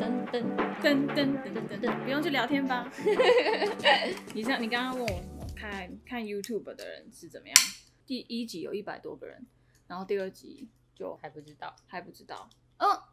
[0.00, 0.42] 噔噔
[0.82, 2.90] 噔噔噔噔噔，不用去聊天吧？
[4.34, 7.56] 你像你刚刚问我什么看看 YouTube 的人是怎么样？
[8.06, 9.46] 第一集有一百多个人，
[9.86, 12.48] 然后第二集就还不知道，还不知道。
[12.78, 13.04] 哦，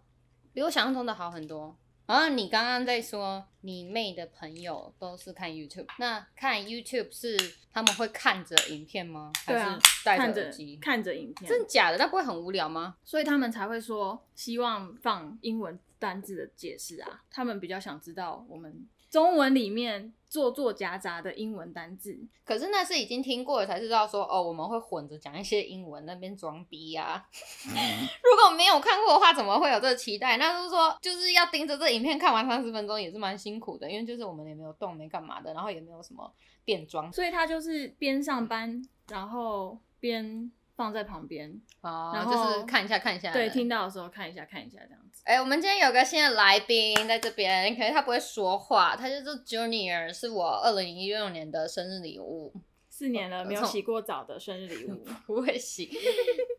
[0.54, 1.78] 比我想象中的好很多。
[2.08, 7.38] 然后你刚刚在说你妹的朋友都是看 YouTube，那看 YouTube 是
[7.72, 9.32] 他们会看着影片吗？
[9.46, 10.76] 还是戴着耳机？
[10.82, 11.98] 看着影片，真的假的？
[11.98, 12.98] 那不会很无聊吗？
[13.06, 17.22] 所以他们才会说希望放英文单字的解释啊。
[17.30, 22.18] 他们比较想知道我们中文里面做做夹杂的英文单字。
[22.44, 27.26] 可是那是已经听过了才知道说哦，我们会混着讲一些英文，那边装逼呀、
[27.70, 30.38] 如果没有看过的话，怎么会有这个期待？
[30.38, 36.34] 那就是说，就是要盯着这影片看完三十分钟，也是蛮辛苦的，因为就是我们也没有动，没干嘛的，然后也没有什么
[36.66, 43.32] 变装所以他就是边上班，然后边放在旁边，啊，然后就是看一下看一下。
[43.34, 45.26] 对，听到的时候看一下看一下这样子。
[45.26, 52.54] 哎、我们今天有个新的来宾在这边，可是他不会说话，他就是 Junior，是我二零一六年的生日礼物。
[52.90, 55.90] 四年了没有洗过澡的生日礼物， 不会洗。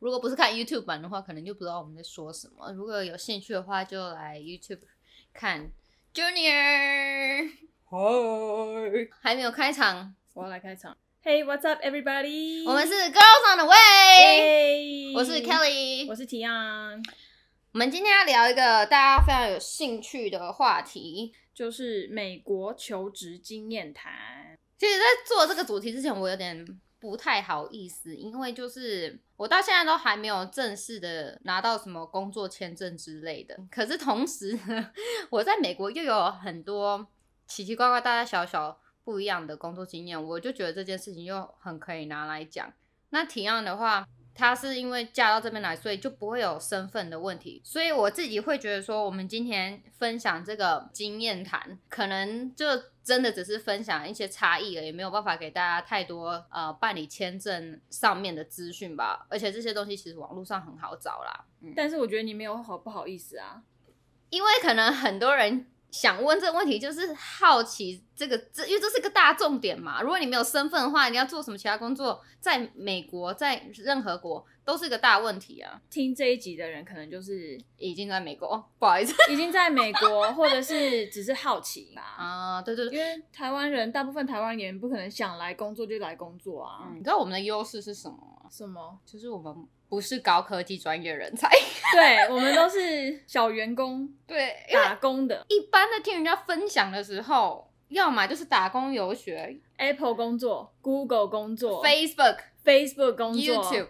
[0.01, 2.73] 如果不是看 YouTube 版的话，可能就不知道我们在说什么。
[2.73, 4.81] 如果有兴趣的话，就来 YouTube
[5.33, 5.71] 看
[6.15, 7.51] Junior。
[9.21, 10.97] 还没有开场，我要来开场。
[11.23, 12.67] Hey, what's up, everybody？
[12.67, 17.05] 我们是 Girls on the Way，我是 Kelly，我是 Tian，
[17.73, 21.35] 我们今天要聊一个大家非常有兴趣的话题。
[21.55, 24.13] 就是美国求职经验谈。
[24.79, 26.67] 其实，在做这个主题之前，我有点
[26.99, 33.59] 不太好意思，因为就是我到现在都还没有正式的拿到什么工作签证之类的。
[33.71, 34.91] 可是同时呢，
[35.31, 37.07] 我在美国又有很多
[37.47, 42.71] 奇奇怪怪、大大小小不一样的工作经验，我就觉得这件事情又很可以拿来讲。
[43.11, 47.61] 那提案的话，他是因为嫁到这边来，所以就不会有身份的问题。
[47.65, 52.67] 所以我自己会觉得说，我们今天分享这个经验谈，可能就
[53.05, 59.27] 真的只是分享一些差异了，也没有办法给大家太多呃办理签证上面的资讯吧。
[59.29, 63.63] 而且这些东西其实网络上很好找啦，嗯，但是我觉得你没有好不好意思啊？
[64.31, 65.67] 因为可能很多人。
[65.93, 70.01] 想问这个问题，就是好奇这个这，因为这是个大重点嘛。
[70.03, 75.81] 如果你没有身份的话，你要做什么其他工作，在美国，在任何国都是一个大问题啊。
[75.91, 82.03] 听这一集的人可能就是已经在美国，哦、不好意思已经在美国，或者是只是好奇吧。
[82.03, 86.89] 啊，对对对，因为台湾人大部分台湾人不可能想来工作就来工作啊。
[86.89, 88.49] 嗯，你知道我们的优势是什么吗？
[88.51, 88.99] 什么？
[89.05, 89.55] 就是我们
[89.93, 91.51] 不是高科技专业人才。
[91.93, 103.89] 对我们都是小员工 对，打工的一般的听人家分享的时候，要么就是打工游学，Apple 工作，Google 工作，Facebook、Facebook 工作 YouTube。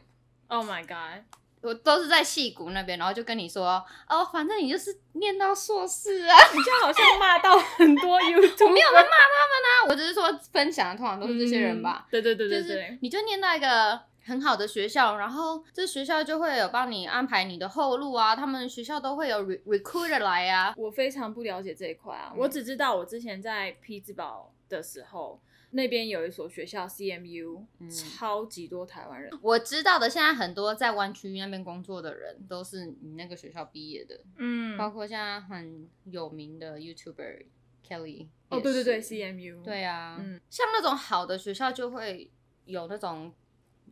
[0.49, 1.23] Oh my god！
[1.61, 12.11] 我都是在戏谷那边，然后就跟你说，哦，反正你就是念到硕士啊，你就好像骂到很多 YouTube，我没有在骂他们啊，我只是说分享的通常都是这些人吧嗯。
[12.11, 20.75] 对对对对就是对，你就念到一个很好的学校，然后这学校就会有帮你安排你的后路啊，他们学校都会有 re recruiter 来啊。
[20.77, 25.41] 我非常不了解这一块啊，嗯我只知道我之前在匹兹堡的时候，
[25.71, 29.31] 那边有一所学校 CMU，、嗯超级多台湾人。
[29.43, 37.45] 我知道的，现在很多在湾区那边工作的人都是你那个学校毕业的，嗯，包括现在很有名的 YouTuber
[37.89, 38.29] Kelly。
[38.51, 42.31] 哦，对对对，CMU，对啊，嗯像那种好的学校就会
[42.67, 43.33] 有那种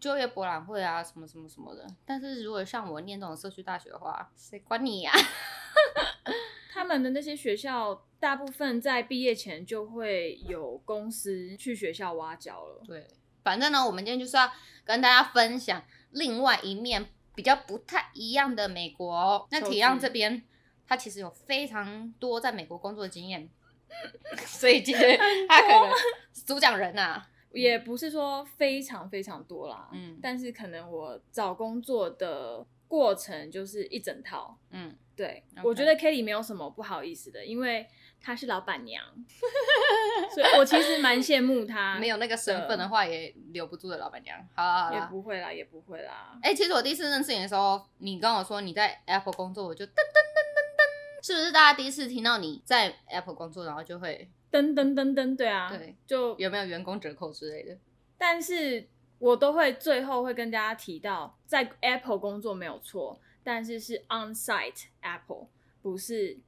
[0.00, 1.87] 就业博览会啊，什么什么什么的。
[2.06, 5.12] 但是如果像我念这种社区大学的话，谁管你呀、
[6.72, 12.83] 他们的那些学校，大部分在毕业前就会有公司去学校挖角了。
[12.87, 13.06] 对，
[13.44, 14.50] 反正呢，我们今天就是要
[14.84, 19.47] 跟大家分享另外一面比较不太一样的美国哦。
[19.50, 20.43] 那体谅这边，
[20.87, 23.49] 他其实有非常多在美国工作的经验，
[24.47, 25.19] 所以今天
[25.49, 25.91] 他可能
[26.47, 27.28] 主讲人啊。
[27.53, 34.57] 也不是说非常非常多啦，嗯但是可能我找工作的过程就是一整套。
[34.71, 37.86] 嗯，对我觉得 Kelly 没有什么不好意思的，因为
[38.21, 39.04] 她是老板娘，
[40.34, 41.98] 所以我其实蛮羡慕她。
[42.01, 44.39] 没有那个身份的话，也留不住的老板娘。
[44.54, 45.01] 好啦好也。
[45.07, 46.39] 不会啦，也不会啦。
[46.42, 50.50] 哎、其实我第一次认识你的时候，你跟我说你在 Apple 工作，我就噔噔噔，
[51.22, 57.78] 是不是大家第一次听到你在 Apple 工作，然后就会噔噔噔噔，对啊，对，就有没有员工折扣之类的？
[58.17, 58.89] 但是
[59.19, 65.49] 我都会最后会跟大家提到，在 Apple 工作没有错，但是是 on-site Apple，
[65.83, 66.39] 不是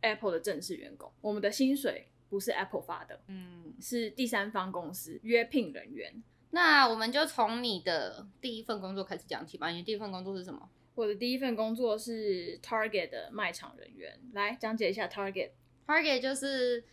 [0.00, 1.10] Apple 的正式员工。
[1.20, 6.22] 我们的薪水不是 Apple 发的，嗯，是第三方公司约聘人员。
[6.50, 9.68] 那我们就从你的第一份工作开始讲起吧。
[9.68, 10.68] 你的第一份工作是什么？
[10.98, 15.50] 我的第一份工作是 Target 的卖场人员，来讲解一下 Target。
[15.86, 16.84] Target 就是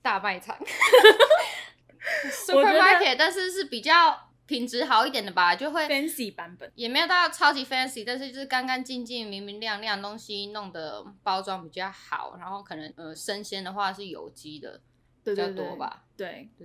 [0.00, 0.56] 大卖场，
[2.46, 14.80] supermarket，但是是比较品质好一点的吧，就会 Fancy 版本，也没有到超级 fancy，但是就是干干净净、明明亮亮，东西弄的包装比较好，然后可能呃生鲜的话是有机的
[15.24, 16.07] 比较多吧，对对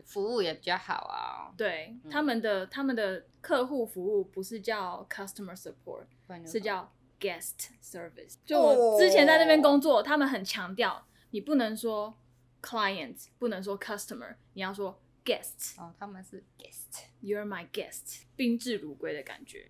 [0.06, 1.54] 服务也比较好啊。
[1.58, 8.36] 对，嗯他们的他们的客户服务不是叫 customer support，不然就是叫 guest service。
[8.46, 12.14] 就我之前在那边工作，他们很强调，你不能说
[12.62, 15.80] client，不能说 customer，你要说 guest。
[15.80, 19.70] 哦，他们是 guest，You're my guest，宾至如归的感觉，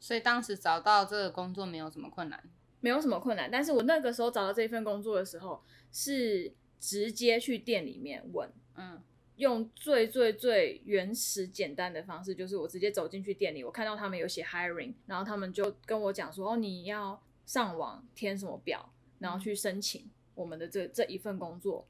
[0.00, 2.42] 所以当时找到这个工作没有什么困难。
[2.80, 3.50] 没有什么困难。
[3.50, 9.02] 但是我那个时候找到这份工作的时候，是直接去店里面问，嗯，
[9.36, 21.86] 用最最最原始简单的方式，就是我直接走进去店里，我看到他们有写 hiring，然后他们就跟我讲说，哦，你要上网填什么表，然后去申请我们的这这一份工作。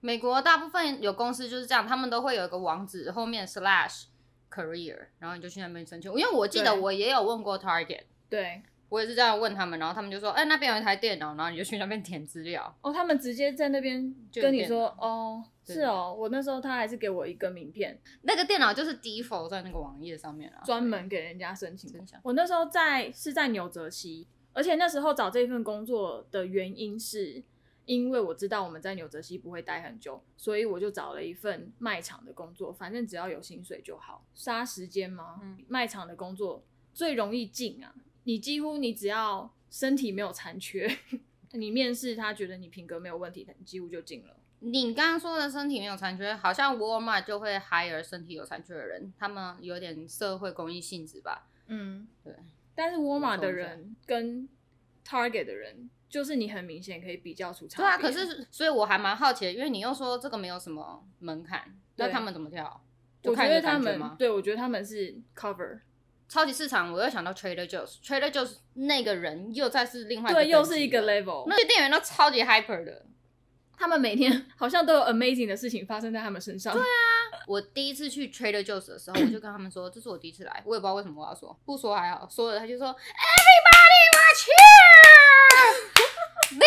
[0.00, 4.04] 美国大部分有公司就是这样，他们都会有一个网址，后面 slash
[4.50, 6.12] career，然后你就去那边申请。
[6.12, 12.72] 因为我记得我也有问过 Target，对，我也是这样问他们，然后他们就说，哎、那边有一台电脑，然后你就去那边填资料。
[12.82, 21.92] 哦，他们直接在那边跟你说，哦，对是哦，我那时候他还是给我一个名片，那个电脑就是 default 在那个网页上面啊，专门给人家申请。
[22.22, 27.42] 我那时候在是在纽泽西，而且那时候找这份工作的原因是，
[27.84, 35.40] 因为我知道我们在纽泽西不会待很久，所以我就找了一份卖场的工作，反正只要有薪水就好，杀时间嘛。
[35.42, 36.64] 嗯卖场的工作
[36.94, 40.88] 最容易进啊，你几乎你只要身体没有残缺，
[41.52, 44.36] 你面试他觉得你品格没有问题，你几乎就进了。
[44.68, 51.46] 你刚刚说的身体没有残缺，好像 Walmart 就会 hire 身体有残缺的人，他们有点社会公益性质吧。
[51.68, 52.34] 嗯，对。
[52.74, 54.48] 但是沃尔玛的人跟
[55.06, 61.62] Target 的人，就是你很明显可以比较出差对啊，可是所以我还蛮好奇的，因为你又说这个没有什么门槛，
[61.94, 62.82] 那他们怎么跳？
[63.22, 64.16] 我觉就看你得他们觉吗？
[64.18, 65.78] 对我觉得他们是 cover，
[66.28, 71.44] 超级市场，我又想到 Trader Joe's，Trader Joe's 那个人又再是另外对，一又是一个 level。
[71.46, 73.06] 那些店员都超级 hyper 的。
[73.78, 76.72] 他们每天 好像都有 amazing 的事情发生在他们身上。
[76.72, 76.84] 对啊，
[77.46, 84.48] 我第一次去 Trader Joe's 的时候，我就跟他们说， 这是我第一次来，我也不知道为什么我要说，不说还好，说了他就说 Everybody watch
[86.50, 86.66] here，，We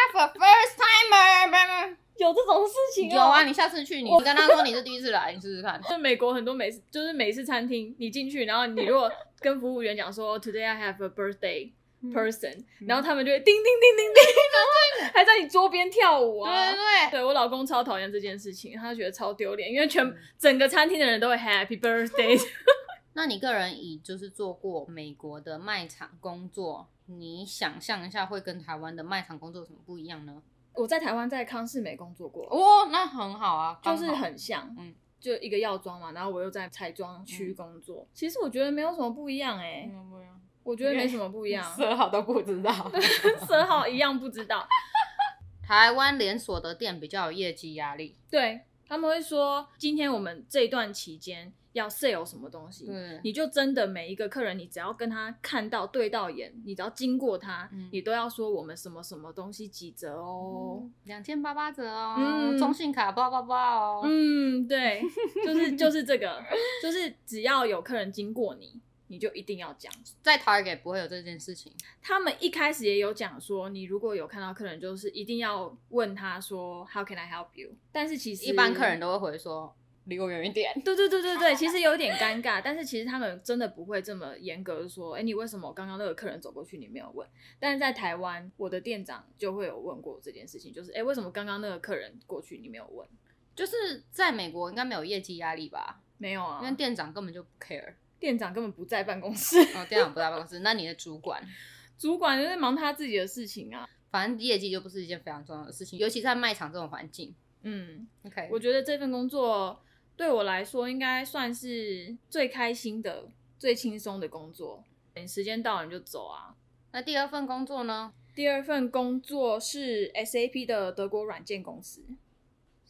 [0.00, 1.96] have a first timer。
[2.18, 5.80] 有这种事情、有啊，，你下次去，你跟他说你是第一次来，你试试看。
[5.88, 9.10] 就美国很多美式，就是美式餐厅，你进去，然后你如果
[9.40, 11.72] 跟服务员讲说 Today I have a birthday
[12.12, 16.72] person，、然后他们就会叮叮叮叮叮， 然后还在你桌边跳舞对啊。
[16.72, 20.04] 对对，对我老公超讨厌这件事情，他觉得超丢脸，因为全
[20.38, 22.40] 整个餐厅的人都会 Happy Birthday。
[23.12, 30.42] 那你个人以就是做过美国的卖场工作，你想象一下会跟台湾的卖场工作有什么不一样呢？
[30.72, 38.06] 我在台湾在康士美工作过，哦，那很好啊，就是很像，嗯就一个药妆嘛，然后我又在彩妆区工作。
[38.14, 42.72] 其实我觉得没有什么不一样哎、嗯不一样，我觉得没什么不一样， 色号都不知道。
[43.46, 44.66] 色号一样不知道。
[45.62, 60.82] 台湾连锁的店比较有业绩压力，对他们会说，今天我们这一段期间要 sale 什么东西，对你就真的每一个客人，你只要跟他看到对到眼，你只要经过他，嗯你都要说我们什么什么东西几折哦。
[61.04, 65.00] 两千八八折哦，嗯中信卡八八八哦，嗯，对，
[65.46, 66.42] 就是就是这个，
[66.82, 69.92] 就是只要有客人经过你，你就一定要讲。
[70.22, 77.72] 在 Target 不会有这件事情，他们一开始也有讲说，你如果有看到客人，就是一定要问他说 How can I help you？
[77.90, 79.74] 但是其实一般客人都会回说
[80.04, 80.72] 离我远一点。
[80.84, 87.28] 对对对对对， 其实有点尴尬，但是其实他们真的不会这么严格地说，哎，你为什么刚刚那个客人走过去你没有问？
[87.58, 93.06] 但是在台湾，我的店长就会有问过这件事情，就是哎，为什么刚刚那个客人过去你没有问？
[93.54, 97.94] 就是在美国应该没有业绩压力吧，没有啊因为，店长根本就不 care。
[98.20, 101.42] 店长根本不在办公室，哦，店长不在办公室，那你的主管，
[101.98, 103.88] 主管就在忙他自己的事情啊。
[104.10, 107.34] 反正业绩就不是一件非常重要的事情，尤其在卖场这种环境。
[107.62, 109.80] 嗯，OK，我觉得这份工作
[110.16, 114.84] 对我来说应该算是最开心的、最轻松的工作。
[115.14, 116.54] 等时间到了你就走啊。
[116.92, 118.12] 那第二份工作呢？
[118.34, 122.02] 第二份工作是 SAP 的德国软件公司。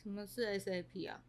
[0.03, 1.21] 什么是 SAP 啊？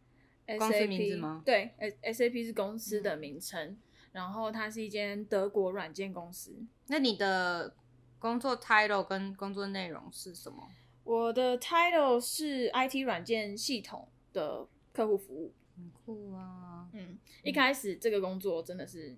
[0.58, 3.78] 公司名字吗对，S SAP 是公司的名称，
[4.12, 6.56] 然后它是一间德国软件公司。
[6.88, 7.74] 那你的
[8.20, 10.68] 工作 title 跟工作内容是什么？
[11.04, 15.54] 我的 title 是 IT 软件系统的客户服务。
[15.76, 16.88] 很酷啊！
[16.94, 19.18] 嗯，一开始这个工作真的是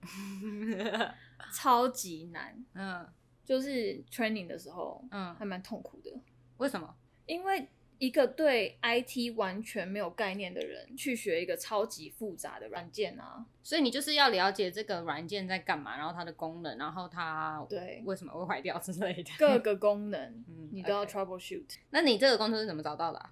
[1.52, 3.06] 超级难，嗯
[3.44, 6.10] 就是 training 的时候嗯，还蛮痛苦的，
[6.58, 6.94] 为什么？
[7.26, 19.30] 因为一个对 IT 完全没有概念的人去学一个超级复杂的软件啊，所以你就是要了解这个软件在干嘛，然后它的功能，然后它对为什么会坏掉之类的。
[19.38, 21.64] 各 个功能嗯你都要 troubleshoot。
[21.90, 23.30] 那你这个工作是怎么找到的、啊？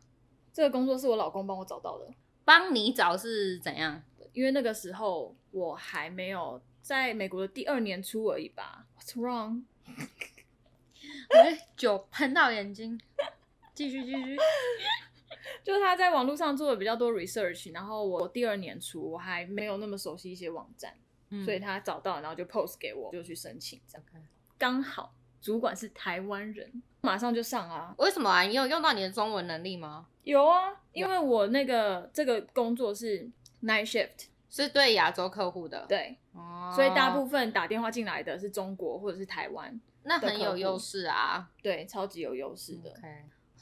[0.52, 2.09] 这个工作是我老公帮我找到的，
[2.45, 4.02] 帮你找是怎样？
[4.33, 8.87] 因为那个时候我还没有在美国的第二年初而已吧。
[8.99, 9.64] What's wrong？
[11.28, 13.00] 哎，酒喷到眼睛。
[13.74, 14.36] 继续继续。
[15.64, 20.94] 就是他在网络上做的比较多 research，然后我第二年初我还没有那么熟悉一些网站，
[21.30, 24.22] 嗯所以他找到，然后就 post 给我，就去申请，这样 OK
[24.58, 27.94] 刚好主管是台湾人，马上就上啊。
[27.98, 28.42] 为什么啊？
[28.42, 30.06] 你有用到你的中文能力吗？
[30.22, 33.28] 有啊，因为我那个这个工作是
[33.62, 41.50] night shift，是对亚洲客户的，，对，哦，所以大部分打电话进来的是中国或者是台湾，那很有优势啊。
[41.62, 42.92] 对，超级有优势的。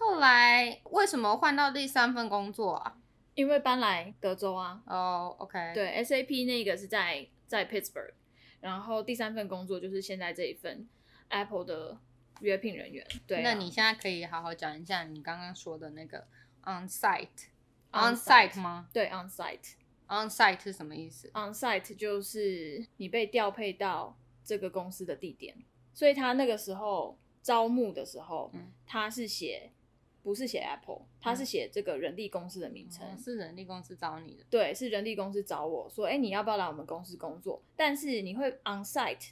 [0.01, 2.97] 后来为什么换到第三份工作啊？
[3.35, 8.13] 因为搬来德州啊，哦、o k，，对，SAP 那个是在在 Pittsburgh，
[8.61, 10.89] 然后第三份工作就是现在这一份
[11.29, 11.99] Apple 的
[12.41, 13.07] 约聘人员。
[13.27, 16.27] 对啊、那你现在可以好好讲一下你刚刚说的那个
[16.65, 17.49] on site。
[17.93, 25.57] On on site 吗对 on site？on site 是什么意思？on site 就是你被调配到这个公司的地点，
[25.93, 29.73] 所以他那个时候招募的时候，嗯他是写
[30.23, 33.07] 不是写 Apple，他是写这个人力公司的名称。
[33.07, 34.45] 哦是人力公司找你的。
[34.51, 37.63] 对，是人力公司找我说，哎、你要不要来我们公司工作？
[37.77, 39.31] 但是你会 on site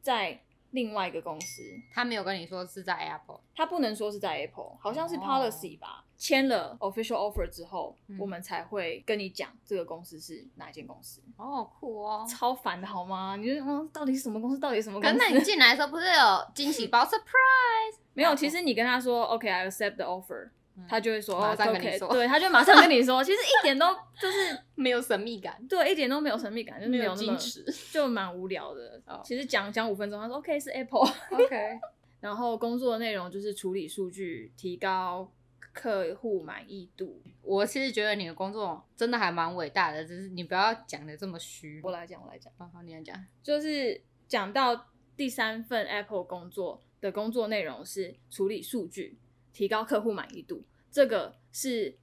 [0.00, 0.40] 在
[0.70, 3.40] 另外一个公司，他没有跟你说是在 Apple。
[3.54, 6.04] 他不能说是在 Apple，好像是哦 policy 吧。
[6.22, 11.20] 签了 official offer 之后，嗯我们才会跟你讲这个公司是哪一间公司。
[11.36, 12.24] 哦，酷哦。
[12.28, 13.34] 超烦的好吗？
[13.34, 14.58] 你就嗯，到底是什么公司？
[14.60, 15.18] 到底什么公司？
[15.18, 17.96] 可是那你进来的时候不是有惊喜包 surprise？
[18.14, 20.44] 没有，其实你跟他说 OK，I、accept the offer，、
[20.76, 23.86] 嗯他就会说马哦上跟你 OK，说对，他就马上跟你说， 其实一点都
[24.20, 27.64] 就是 没有神秘感，对，一点都没有神秘感，就是没有矜持。
[27.92, 29.02] 就蛮无聊的。
[29.06, 31.78] 哦其实讲讲五分钟，他说 OK 是 Apple，OK，
[32.20, 35.28] 然后工作的内容就是处理数据，提高
[35.72, 37.20] 客户满意度。
[37.42, 41.80] 我其实觉得你的工作真的还蛮伟大的，只是你不要讲的这么虚。
[41.82, 43.16] 我来讲，我来讲，好好，你来讲。
[43.42, 49.18] 就是讲到第三份 Apple 工作的工作内容是处理数据，
[49.52, 50.64] 提高客户满意度。
[50.90, 51.96] 这个是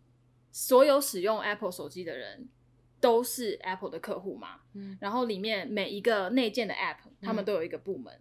[0.51, 2.49] 所有使用 Apple 手机的人
[2.99, 4.61] 都是 Apple 的客户嘛？
[4.73, 8.13] 嗯然后里面每一个内建的 App，他们都有一个部门。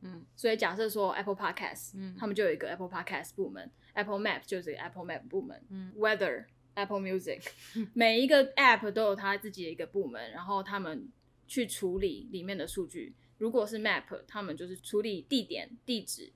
[0.00, 7.42] 嗯所以假设说 Apple Podcast，、嗯他们就有一个 Apple Podcast 部门，Apple Map 就是 Apple Map 部门嗯，Weather Apple Music，
[7.94, 11.08] 每一个 App 都有它自己的一个部门，然后他们
[11.46, 13.14] 去处理里面的数据。
[13.38, 16.32] 如果是 Map，他们就是处理地点、地址。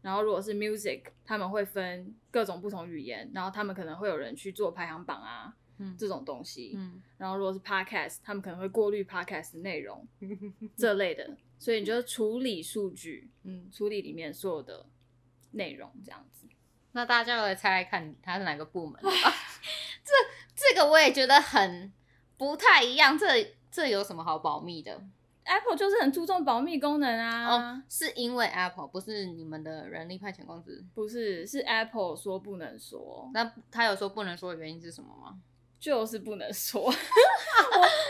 [0.00, 6.72] 然后如果是 Music，他们会分各种不同语言，然后他们可能会有人去做排行榜啊嗯这种东西。
[6.76, 10.06] 嗯然后如果是 Podcast，他们可能会过滤 Podcast 的内容
[10.76, 14.86] 这类的，所以你就处理数据，嗯，处理里面所有的
[15.50, 16.46] 内容，这样子。
[16.92, 19.34] 那大家来猜猜看，他是哪个部门的吧？
[20.04, 20.12] 这
[20.54, 21.92] 这个我也觉得很
[22.36, 25.00] 不太一样，这这有什么好保密的
[25.44, 30.84] ？Apple 就是很注重保密功能啊，哦，是因为 Apple 不是你们的人力派遣公司？
[30.94, 35.38] 不是是 Apple 说不能说，那他有说不能说的原因是什么吗？
[35.78, 36.82] 就是不能说。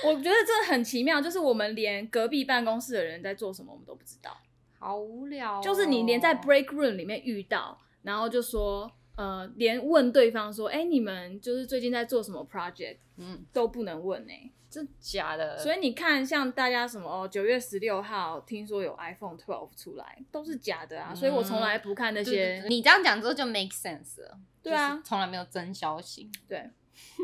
[0.05, 4.37] 我我觉得这很奇妙，就是我们连隔壁办公室的人在做什么我们都不知道，
[4.79, 7.79] 好无聊、哦，就是你连在 break room 里面遇到，
[8.09, 8.91] 然后就说。
[9.19, 14.33] 呃，连问对方说，哎、你们就是最近在做什么 project 嗯，都不能问呢、
[14.71, 15.59] 真假的？
[15.59, 22.61] 所以你看，像大家什么哦，九月十六号听说有 iPhone 12出来，都是假的啊，所以我从来不看那些。
[22.61, 24.39] 对你这样讲之后就 make sense 了。
[24.63, 26.71] 对啊就是从来没有真消息，对，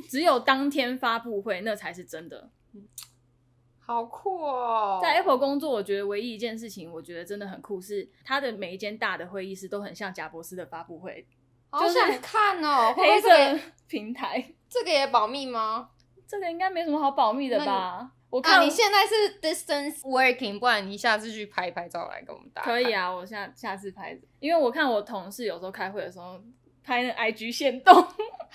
[0.08, 2.50] 只有当天发布会那才是真的。
[3.86, 4.98] 好酷哦！
[5.02, 11.26] 在 Apple 工作，我觉得唯一一件事情，我觉得真的很酷，是它的每一间大的会议室都很像贾博士的发布会，
[11.70, 14.52] 好想看哦， 黑这个色 平台。
[14.70, 15.90] 这个也保密吗？
[16.26, 18.10] 这个应该没什么好保密的吧？
[18.30, 22.62] 我啊，看、你现在是 distance working，不然你下次去拍一拍照来给我们打。
[22.62, 26.40] 可以，啊，我下下次拍，因为我看我同事有时候开会的时候
[26.82, 27.94] 拍那 IG 线动，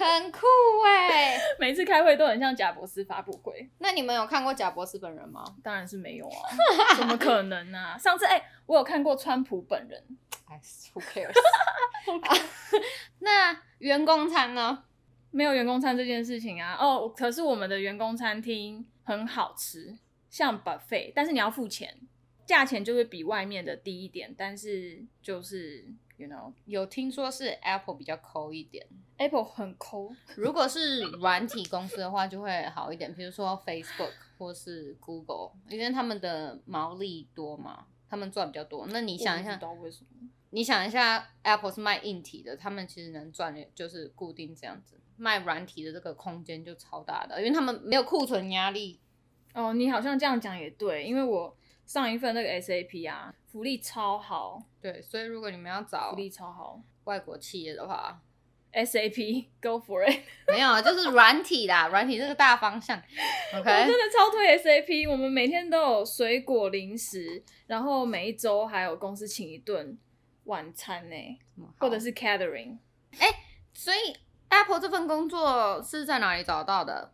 [0.05, 0.39] 很酷
[0.85, 1.37] 哎。
[1.59, 3.69] 每次开会都很像贾博士发布会。
[3.79, 5.43] 那你们有看过贾博士本人吗？
[5.61, 6.39] 当然是没有啊，
[6.97, 7.97] 怎么可能啊？
[7.97, 10.01] 上次哎、我有看过川普本人，
[10.49, 10.59] 哎
[10.93, 11.33] ，who cares？
[13.19, 14.83] 那员工餐呢？
[15.31, 16.75] 没有员工餐这件事情啊。
[16.79, 19.95] 哦，可是我们的员工餐厅很好吃，
[20.29, 21.95] 像 buffet，但是你要付钱，
[22.47, 25.85] 价钱就会比外面的低一点，但是就是
[26.19, 28.85] you know 有听说是 Apple 比较抠一点
[29.17, 38.85] ，Apple 很抠，如果是软体公司的话，就会好一点，比如说 Facebook 或是 Google，因为他们的毛利多嘛，他们赚比较多。
[38.89, 39.59] 那你想一下。
[40.51, 48.99] 你想一下，Apple 是卖硬体的，他们其实能赚的就是固定这样子，卖软体的这个空间就超大的，因为他们没有库存压力。
[49.53, 51.55] 哦，你好像这样讲也对，因为我
[51.89, 58.21] 上一份那个 SAP 啊，福利超好，对，所以如果你们要找福利超好外国企业的话
[58.71, 62.95] ，，SAP go for it，没有，啊，就是软体啦， 软体这个大方向。
[63.53, 69.97] 我 OK，真的超推 SAP，我们每天都有水果零食，然后每一周还有公司请一顿
[70.43, 71.39] 晚餐呢，
[71.79, 72.77] 或者是，catering，
[73.73, 74.15] 所以
[74.49, 77.11] Apple 这份工作是在哪里找到的？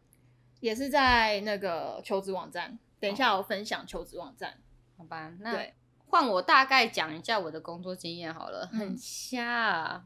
[0.60, 2.78] 也是在那个求职网站。
[2.98, 4.58] 等一下我分享求职网站。
[4.98, 5.74] 好吧，那，
[6.08, 10.04] 换我大概讲一下我的工作经验好了，嗯很瞎、啊，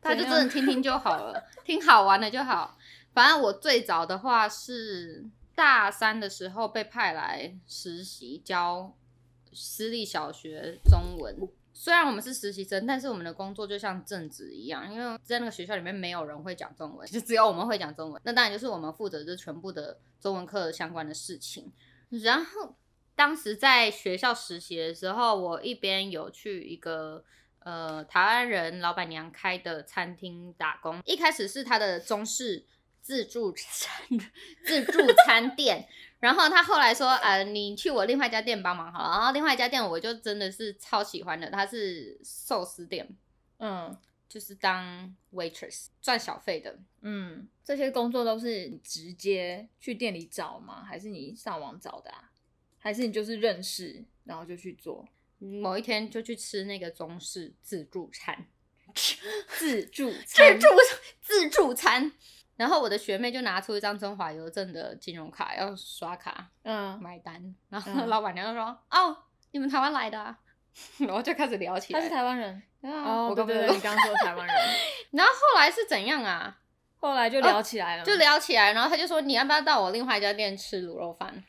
[0.00, 2.76] 大家就真的听听就好了，听好玩的就好。
[3.12, 5.24] 反正我最早的话是
[5.54, 8.94] 大三的时候被派来实习教
[9.52, 11.36] 私立小学中文。
[11.72, 18.20] 虽然我们是实习生，但是我们的工作就像正职一样，因为在那个学校里面没有人会讲中文，就只有我们会讲中文。
[18.24, 21.72] 那当然就是我们负责这全部的中文课相关的事情。
[22.10, 22.74] 然后
[23.20, 27.22] 当时在学校实习的时候，我一边有去一个
[27.58, 32.64] 呃台湾人老板娘开的餐厅打工，一开始是他的中式
[33.02, 34.00] 自助餐
[34.64, 35.86] 自助餐店。
[36.18, 39.10] 然后他后来说，呃，你去我另外一家店帮忙好了。
[39.10, 43.06] 然后另外一家店我就真的是超喜欢的，它是寿司店，
[43.58, 43.94] 嗯
[44.30, 46.78] 就是当 waitress 赚小费的。
[47.02, 50.82] 嗯，这些工作都是你直接去店里找吗？
[50.82, 52.29] 还是你上网找的啊？
[52.80, 55.06] 还是你就是认识然后就去做
[55.38, 58.46] 某一天就去吃那个中式自助餐，
[59.48, 60.58] 自助自餐？
[60.58, 60.66] 助
[61.20, 62.12] 自助餐。
[62.56, 69.16] 然后我的学妹就拿出一张中华邮政的金融卡要刷卡嗯，买单，然后嗯老板娘就说：“哦，
[69.52, 70.38] 你们台湾来的、啊。
[71.00, 72.00] ”然后就开始聊起来。
[72.00, 74.56] 他是台湾人啊，哦，我对对对，你刚刚说台湾人，
[75.12, 76.58] 然后后来是怎样啊？
[76.98, 81.42] 后来就聊起来了嘛，就聊起来，然后他就说：“你要不要到我另外一家店吃卤肉饭？”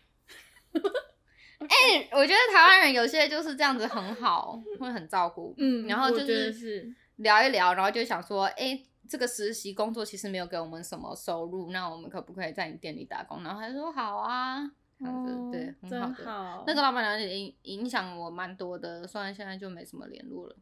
[1.62, 13.44] 哎、我觉得台湾人有些就是这样子很好，会很照顾，嗯，然后就是是聊一聊，然后就想说，哎、这个实习工作其实没有给我们什么收入，那我们可不可以在你店里打工？
[13.44, 14.60] 然后他就说好啊，
[15.00, 16.26] 这样子、对，哦很好的。
[16.26, 16.64] 好。
[16.66, 20.56] 那个老板娘也影影响我蛮多的，虽然现在就没什么联络了。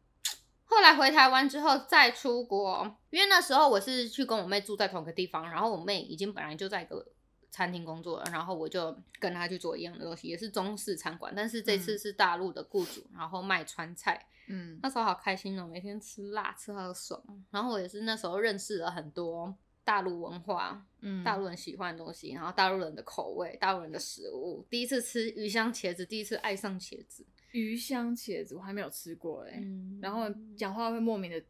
[0.64, 7.04] 后来回台湾之后再出国，因为那时候我是去跟我妹住在同个地方，然后我妹已经本来就在一个
[7.50, 14.26] 餐厅工作了，然后我就跟他去做一样的东西，也是中式餐馆，但是这次是大陆的雇主，然后卖川菜。
[14.52, 17.22] 嗯那时候好开心哦，每天吃辣吃好爽。
[17.50, 24.66] 然后我也是那时候认识了很多大陆文化，嗯，大陆人喜欢的东西，然后大陆人的口味，大陆人的食物。
[24.68, 27.24] 第一次吃鱼香茄子，第一次爱上茄子。
[27.52, 30.22] 鱼香茄子我还没有吃过哎，嗯然后
[30.56, 31.40] 讲话会莫名的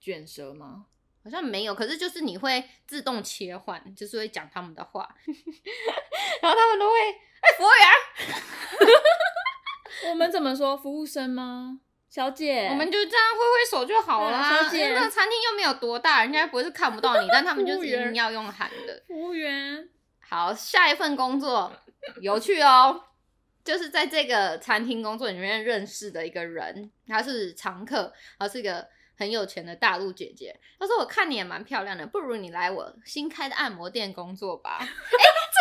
[0.00, 0.86] 卷舌吗？
[1.28, 5.06] 好像没有，可是就是你会自动切换，就是会讲他们的话，
[6.40, 6.94] 然后他们都会
[7.40, 7.68] 哎、服务
[8.86, 10.76] 员，我们怎么说？
[10.76, 11.80] 服务生吗？
[12.08, 14.38] 小姐，我们就这样挥挥手就好啦。
[14.38, 19.02] 啊小姐那个餐厅又没有多大，人家不会是看不到你，但他们就是一定要用喊的。
[19.06, 19.88] 服务员，
[20.26, 21.70] 好，下一份工作
[22.22, 23.04] 有趣哦，
[23.62, 28.88] 就是在这个餐厅工作里面认识的一个人，他是常客，他是一个
[29.18, 30.58] 很有钱的大陆姐姐。
[30.78, 34.78] 她说：“我看你也蛮漂亮的，不如你来我新开的按摩店工作吧。
[34.80, 34.86] ”哎，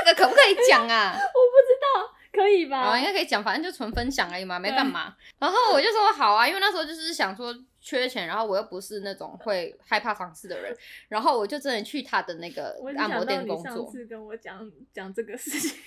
[0.06, 1.12] 这个可不可以讲啊？
[1.18, 2.80] 我不知道，可以吧？
[2.80, 5.16] 啊，应该可以讲，反正就纯分享而已嘛，没干嘛。
[5.40, 10.76] 然后我就说好啊，因为那时候就是想说缺钱，然后我又不是那种会害怕尝试的人，
[11.10, 13.90] 然后我就真的去他的那个按摩店工作。
[13.92, 15.78] 次跟我讲讲这个事情，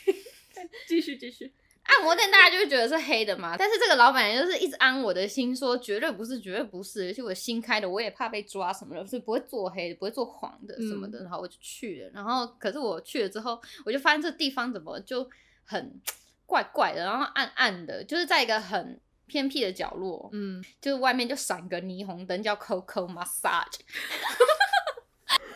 [0.89, 1.53] 继 续继续。
[1.91, 15.29] 按摩店大家就会觉得是黑的嘛，但是这个老板娘就是一直安我的心，说绝对不是，绝对不是，而且我新开的，我也怕被抓什么的，是不会做黑的，不会做黄的什么的，然后我就去了，然后可是我去了之后，我就发现这地方怎么就
[15.65, 16.01] 很
[16.47, 23.81] 怪怪的，然后暗暗的，就是在一个很偏僻的角落，嗯，就是外面就闪个霓虹灯，叫 Coco Massage。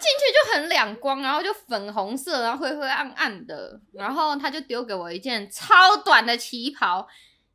[0.04, 7.06] 进去就很亮光，然后就粉红色，然后灰灰暗暗的，然后他就丢给我一件超短的旗袍，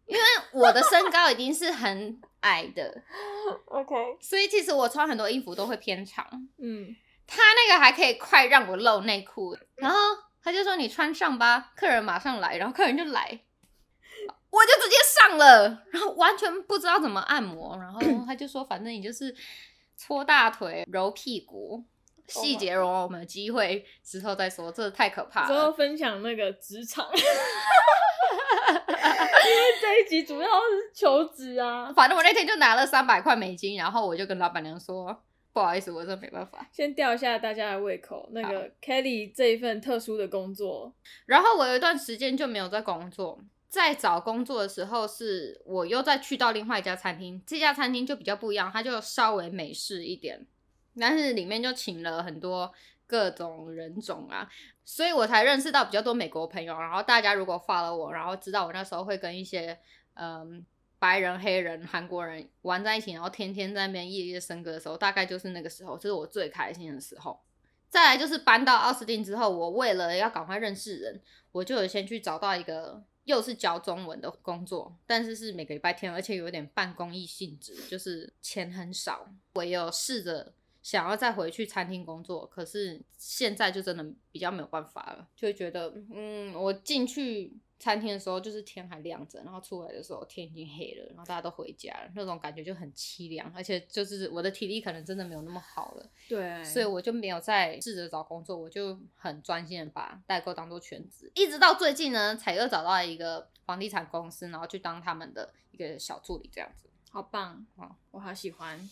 [0.05, 0.21] 因为
[0.53, 3.03] 我的身高已经是很矮的，
[3.67, 6.25] OK，所以其实我穿很多衣服都会偏长。
[6.57, 6.95] 嗯。
[7.31, 9.97] 他那个还可以快让我露内裤，然后
[10.41, 13.39] 他就说你穿上吧，客人马上来，然后客人就来，
[14.49, 19.35] 我就直接上了，然后完全不知道怎么按摩，然后他就说反正你就是
[19.95, 21.85] 搓大腿、揉屁股，
[22.29, 25.71] 细节容我们有机会之后再说，这太可怕了之后。
[25.73, 27.23] 分享那个职场， 因为
[29.81, 31.91] 这一集主要是求职啊。
[31.93, 36.67] 反正我那天就拿了三百块美金，然后我就跟老板娘说不好意思，我真的没办法。
[36.71, 40.93] 先吊一下大家的胃口，那个 Kelly 这一份特殊的工作，
[41.25, 50.45] 然后我有一段时间就没有在工作，在找工作的时候，是我又再去到另外一家餐厅，这家餐厅就比较不一样，它就稍微美式一点，
[50.97, 52.71] 但是里面就请了很多
[53.05, 54.49] 各种人种啊，
[54.85, 56.79] 所以我才认识到比较多美国朋友。
[56.79, 59.77] 然后大家如果 follow 我，然后知道我那时候会跟一些
[60.13, 60.65] 嗯。
[61.01, 67.39] 白人、黑人、韩国人玩在一起，然后天天在那边夜夜笙歌的时候，大概就是那个时候，这是我最开心的时候。
[67.87, 71.21] 再来就是搬到奥斯汀之后，我为了要赶快认识人，
[71.53, 79.25] 我就有先去找到一个又是教中文的工作，但是是每个礼拜天，而且有点半公益性质，就是钱很少。
[79.53, 80.51] 我也有试着
[80.89, 96.09] 想要再回去餐厅工作，可是现在就真的比较没有办法了，就会觉得，嗯，我进去餐厅的时候就是天还亮着，然后出来的时候天已经黑了，然后大家都回家了，那种感觉就很凄凉，而且就是我的体力可能真的没有那么好了。
[96.27, 106.89] 对，所以我就没有再试着找工作，我就很专心的把代购当做全职，一直到最近呢，才又找到一个房地产公司，然后去当他们的一个小助理这样子。
[107.11, 108.89] 好棒哦我好喜欢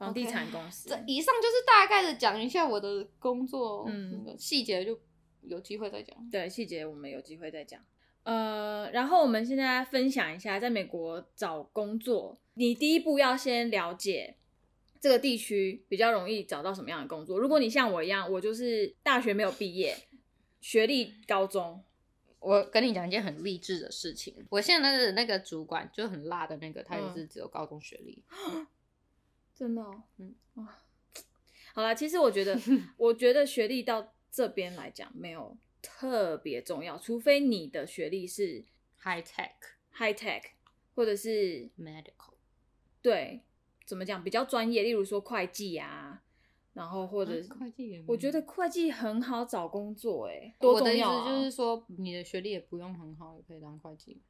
[0.00, 0.88] 房地产公司。
[0.88, 4.98] 这以上就是大概的讲一下我的工作，嗯细节就
[5.42, 6.16] 有机会再讲。
[6.30, 7.78] 对细节我们有机会再讲。
[8.22, 14.36] 呃，然后我们现在分享一下，在美国找工作，你第一步要先了解
[14.98, 17.38] 这个地区比较容易找到什么样的工作。
[17.38, 19.96] 如果你像我一样，我就是大学没有毕业，
[20.62, 21.82] 学历高中，
[22.38, 28.22] 我跟你讲一件很励志的事情，我现在的那个主管就很辣的那个，他也嗯是只有高中学历。
[29.60, 30.78] 真的、哦，嗯哇，
[31.74, 32.58] 好啦，其实我觉得，
[32.96, 38.64] 我觉得学历到这边来讲没有特别重要，除非你的学历是
[39.02, 39.50] High tech
[39.92, 40.42] high tech，
[40.94, 42.32] 或者是 medical，
[43.02, 43.42] 对
[43.84, 46.22] 怎么讲比较专业，例如说会计啊，
[46.72, 54.22] 然后或者会计也我觉得会计很好找工作、欸，哎，我的意多重要、啊、思就是说，你的学历也不用很好，也可以当会计。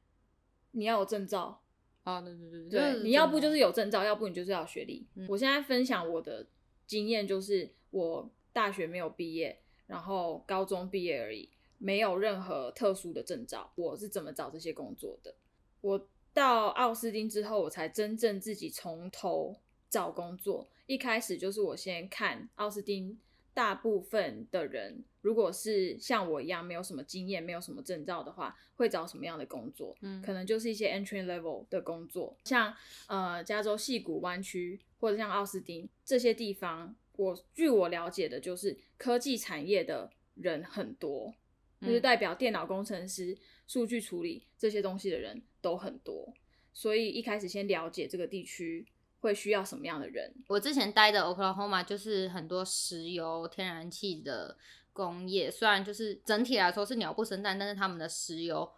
[0.71, 1.61] 你要有证照，
[2.03, 5.05] 啊，对对对对，你要不就是有证照，要不你就是要有学历。
[5.15, 6.47] 嗯我现在分享我的
[6.87, 13.71] 经验，就是我大学没有毕业，然后高中毕业而已，没有任何特殊的证照。
[13.75, 15.35] 我是怎么找这些工作的？
[15.81, 19.55] 我到奥斯汀之后，我才真正自己从头
[19.89, 20.69] 找工作。
[20.87, 23.19] 一开始就是我先看奥斯汀
[23.53, 29.95] 大部分的人，如果是像我一样没有什么经验、没有什么证照的话，会找什么样的工作？
[30.01, 32.73] 嗯可能就是一些 entry level 的工作，像
[33.07, 41.33] 呃加州戏谷湾区或者像奥斯汀这些地方，我据我了解的，就是科技产业的人很多，
[41.79, 43.37] 那就是代表电脑工程师、
[43.67, 46.33] 数据处理这些东西的人都很多，
[46.71, 48.85] 所以一开始先了解这个地区
[49.21, 50.33] 会需要什么样的人。
[50.49, 54.57] 我之前待的 Oklahoma 就是很多石油、天然气的
[54.91, 58.69] 工业，虽然就是整体来说是鸟不生蛋，但是他们的石油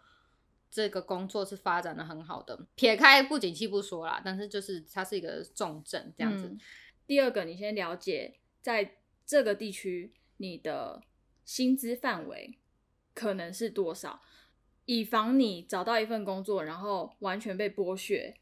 [0.70, 2.66] 这个工作是发展的很好的。
[2.76, 6.46] 撇开不景气不说啦，但是就是它是一个重镇这样子。
[6.46, 6.60] 嗯
[7.06, 11.02] 第二个，你先了解在这个地区你的
[11.44, 12.58] 薪资范围
[13.12, 14.22] 可能是多少，
[14.86, 18.34] 以防你找到一份工作，然后完全被剥削。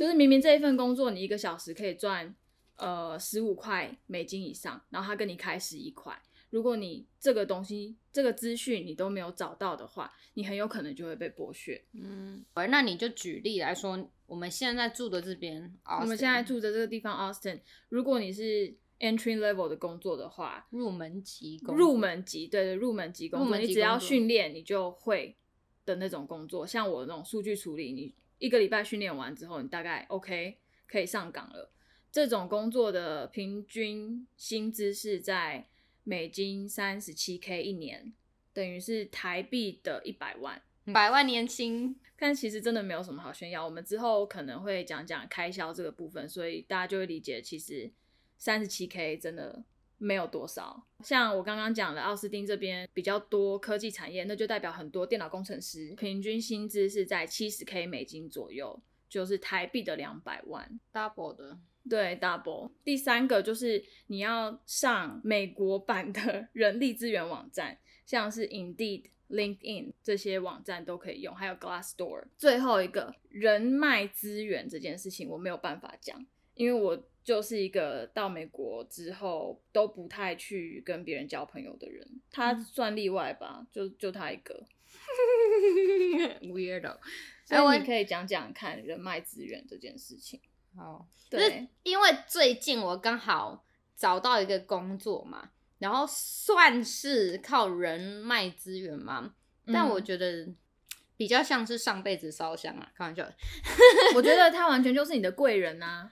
[0.00, 2.34] 就是明明这一份工作你一个小时可以赚
[2.76, 6.18] 呃十五块美金以上，然后他跟你开十一块。
[6.48, 11.84] 如果你这个东西、这个资讯你都没有找到的话，你很有可能就会被剥削。
[11.92, 17.60] 嗯，那你就举例来说，我们现在住的这边，我们现在住的这个地方 Austin，
[17.90, 25.36] 如果你是 entry level 的工作的话，入门级工作入门级，对对，入门级工作，你只要训练，你就会
[25.84, 26.66] 的那种工作。
[26.66, 31.70] 像我那种数据处理，你一个礼拜训练完之后，你大概 OK 可以上岗了。
[32.10, 35.68] 这种工作的平均薪资是在
[36.02, 38.12] 美金三十七 K 一年，
[38.52, 40.60] 等于是台币的一百万。
[40.92, 43.64] 百万年薪，但其实真的没有什么好炫耀。
[43.64, 47.92] 我们之后可能会讲讲开销这个部分，所以大家就会理解，其实
[48.38, 49.62] 三十七 K 真的
[50.02, 50.86] 没有多少。
[51.04, 60.80] 像我刚刚讲的，奥斯汀这边比较多科技产业，那就代表很多电脑工程师，平均薪资是在七十 K 美金左右，就是台币的两百万。
[60.92, 61.58] double 的，
[61.88, 62.70] 对，double。
[62.82, 72.24] 第三个就是你要上美国版的 人力资源网站，像是 Indeed、LinkedIn 这些网站都可以用，还有 Glassdoor。
[72.38, 84.66] 最后一个人脉资源这件事情我没有办法讲，因为我就是一个到美国之后都不太去跟别人交朋友的人，他算例外吧，就就他一个。
[86.42, 86.96] weirdo。
[87.46, 90.40] 所哎我以你可以讲讲看人脉资源这件事情。
[90.76, 93.64] 好，对，因为最近我刚好
[93.96, 99.34] 找到一个工作嘛，然后算是靠人脉资源嘛，
[99.66, 100.48] 但我嗯觉得
[101.16, 103.28] 比较像是上辈子烧香啊，开玩笑。
[104.14, 106.10] 我觉得他完全就是你的贵人啊。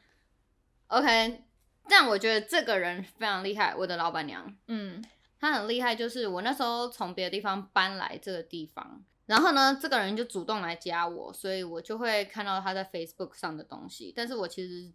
[0.89, 1.43] OK，
[1.89, 5.03] 但我觉得这个人非常厉害，我的老板娘，嗯
[5.39, 14.91] 她很厉害，就是我那时候从别的地方搬来这个地方，然后呢，这个人就主动来加我，所以我就会看到他在 Facebook 上的东西，但是我其实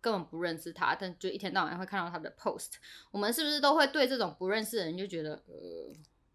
[0.00, 2.72] 根本不认识他，但就一天到晚会看到他的 post。
[3.10, 5.94] 我们是不是都会对这种不认识的人就觉得，呃，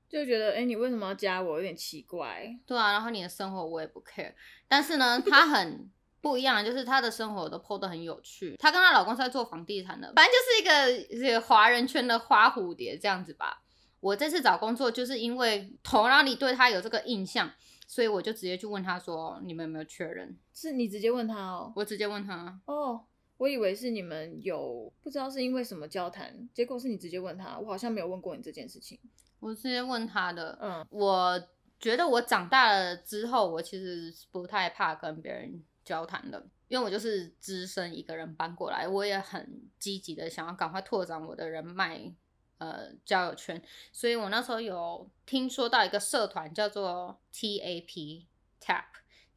[0.10, 1.58] 就觉得哎、诶你为什么要加我？
[1.58, 2.58] 有点奇怪。
[2.66, 4.34] 对啊，然后你的生活我也不 care，
[4.68, 5.90] 但是呢，他很
[6.22, 8.56] 不一样，就是她的生活都 PO 的很有趣。
[8.58, 13.62] 她跟她老公是在做房地产的，反正就是一个这个华人圈的花蝴蝶这样子吧。
[14.00, 17.52] 我这次找工作就是因为头脑里对她有这个印象，
[17.88, 21.74] 所以我就直接去问她说：“你们有没有确认是你直接问她哦？”。
[21.76, 23.04] 我直接问她，哦，
[23.38, 27.58] 我以为是你们有不知道是因为什么交谈，结果是你直接问他。
[27.58, 29.00] 我好像没有问过你这件事情。
[29.40, 30.58] 我直接问她的。
[30.62, 31.42] 嗯我
[31.80, 42.12] 觉得我长大了之后，我其实不太怕跟别人交谈的，因为我就是只身一个人搬过来，我也很积极的想要赶快拓展我的人脉，
[42.58, 43.62] 呃，交友圈，
[43.92, 48.26] 所以我那时候有听说到一个社团叫做 TAP
[48.60, 48.84] TAP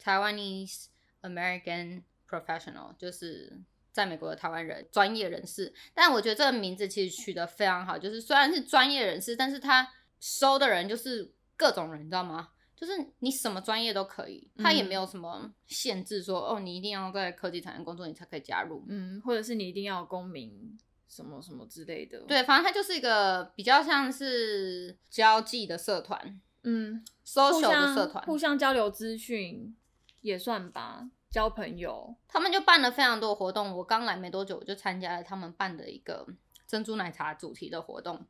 [0.02, 0.86] Taiwanese
[1.20, 3.60] American Professional，就是
[3.92, 5.74] 在美国的台湾人专业人士。
[5.92, 12.48] 但我觉得这个名字其实取得非常好，就是虽然是专业人士，但是他收的人就是各种人，你知道吗？
[12.74, 18.82] 就是你什么专业都可以，他也没有什么限制说，哦，你一定要在科技产业工作你才可以加入。
[18.88, 29.76] 嗯，或者是你一定要有公民什么什么之类的。，对，反正它就是一个比较像是交际的社团嗯，互，social 的社团，互相交流资讯
[30.22, 32.16] 也算吧，交朋友。
[32.26, 33.76] 他们就办了非常多活动。
[33.76, 36.26] 我刚来没多久，我就参加了他们办的一个
[36.66, 38.24] 珍珠奶茶主题的活动。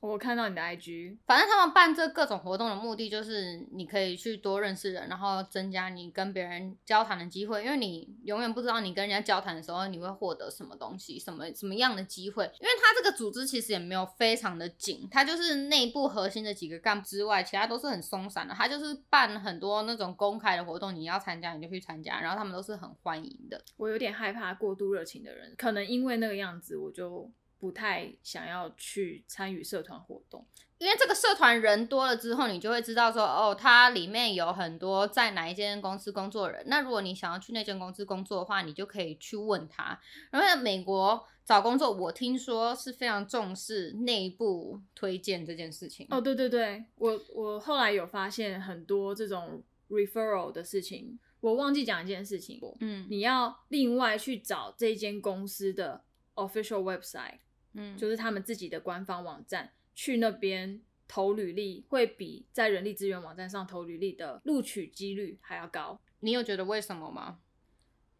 [0.00, 7.64] 我看到你的 IG，反正他们办这各种活动的目的就是你可以去多认识人，然后增加你跟别人交谈的机会。
[7.64, 12.44] 因为你永远不知道你跟人家交谈的时候你会获得什么东西，什么什么样的机会。
[12.44, 18.54] 因为他这个组织其实也没有非常的紧，他就是内部核心的几个干部之外，其他都是很松散的。
[18.54, 23.60] 他就是办很多那种公开的活动，你要参加你就去参加，然后他们都是很欢迎的。
[23.76, 30.46] 我有点害怕过度热情的人，可能因为那个样子，我就不太想要去参与社团活动。
[30.78, 36.62] 因为这个社团人多了之后，你就会知道说，哦，它里面有很多在哪一间公司工作的人。
[36.68, 40.00] 那如果你想要去那间公司工作的话，你就可以去问他。
[40.30, 46.06] 然后美国找工作，我听说是非常重视内部推荐这件事情。
[46.10, 56.04] 哦，对对对，我我后来有发现很多这种 referral 的事情，我忘记讲一件事情，嗯你要另外去找这间公司的
[56.36, 57.38] official website，
[57.72, 66.00] 嗯，就是他们自己的官方网站，去那边投履历，会比在人力资源网站上投履历的录取几率还要高。
[66.20, 67.40] 你有觉得为什么吗？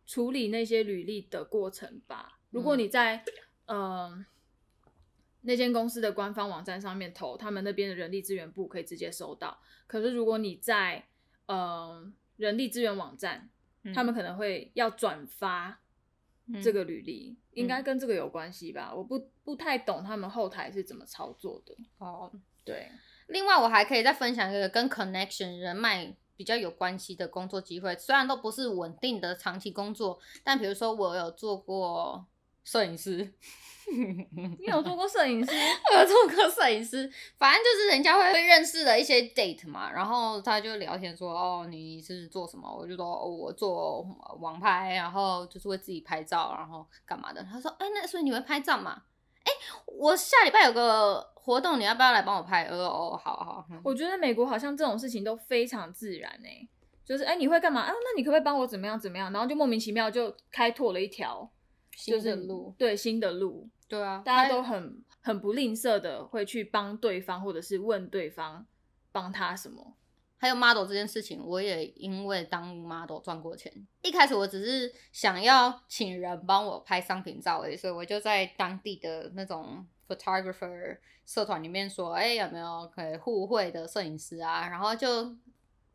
[0.06, 2.38] 处理那些履历的过程吧。
[2.50, 3.24] 如果你在
[3.66, 4.26] 嗯、呃
[5.42, 9.60] 那间公司的官方网站上面投，他们那边的人力资源部可以直接收到。
[9.86, 11.06] 可是如果你在
[11.46, 13.48] 呃人力资源网站，
[13.94, 15.76] 他们可能会要转发嗯
[16.62, 18.92] 这个履历，应该跟这个有关系吧？
[18.94, 21.74] 我不不太懂他们后台是怎么操作的。
[21.98, 22.30] 哦。
[22.64, 22.90] 对，
[23.28, 32.26] 另外，我还可以再分享一个跟 connection 人脉比较有关系的工作机会，虽然都不是稳定的长期工作，但比如说我有做过
[32.68, 33.26] 摄影师，
[33.90, 35.50] 你有做过摄影师？
[35.90, 42.70] 我有做过摄影师，反正就是人家会会认识的一些 date 嘛，然后他就聊天说，哦，你是做什么？
[42.70, 44.06] 我就说，哦，我做
[44.38, 47.42] 网拍，然后就是会自己拍照，然后干嘛的？
[47.50, 49.04] 他说，哎、那所以你会拍照嘛？
[49.44, 49.52] 哎、
[49.86, 52.64] 我下礼拜有个活动，你要不要来帮我拍？
[52.64, 53.64] 呃，哦，好好。
[53.70, 56.68] 嗯我觉得美国好像这种事情都非常自然哎、
[57.02, 57.88] 就是哎、你会干嘛啊？
[57.90, 59.32] 那你可不可以帮我怎么样怎么样？
[59.32, 61.50] 然后就莫名其妙就开拓了一条
[61.98, 68.64] 新的路，对新的路，对啊，大家都很很不吝啬的会去帮对方，或者是问对方
[69.10, 69.94] 帮他什么。
[70.40, 73.72] 还有 model 这件事情，我也因为当 model 赚过钱。
[74.02, 84.68] 一开始我只是想要请人帮我拍商品照而已，所以我就在当地的那种 photographer 社团里面说，哎、有没有可以互惠的摄影师啊？
[84.68, 85.36] 然后就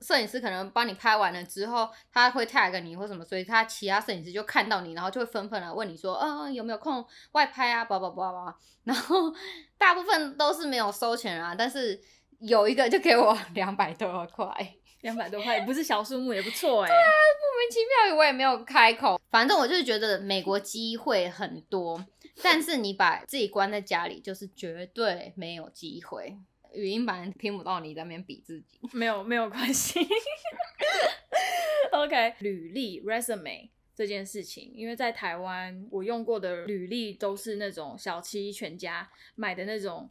[0.03, 7.85] 摄影师可能帮你拍完了之后，他会 tag 你或什么，所以他其他摄影师就看到你，然后就会纷纷来问你说，嗯、有没有空外拍啊？
[7.85, 8.55] 叭叭叭叭。
[8.83, 9.33] 然后
[9.77, 11.99] 大部分都是没有收钱啊，但是
[12.39, 14.75] 有一个就给我两百多块。
[15.01, 17.09] 两百多块不是小数目，也不错哎、对啊
[17.41, 19.19] 莫名其妙，我也没有开口。
[19.29, 22.01] 反正我就是觉得美国机会很多，
[22.41, 26.37] 但是你把自己关在家里，就是绝对没有机会。
[26.73, 28.79] 语音版听不到你在那边比自己。
[28.91, 29.99] 没有没有关系。
[31.91, 40.09] OK，履历 resume 这件事情，因为在台湾我用过的履历都是那种小七全家买的那种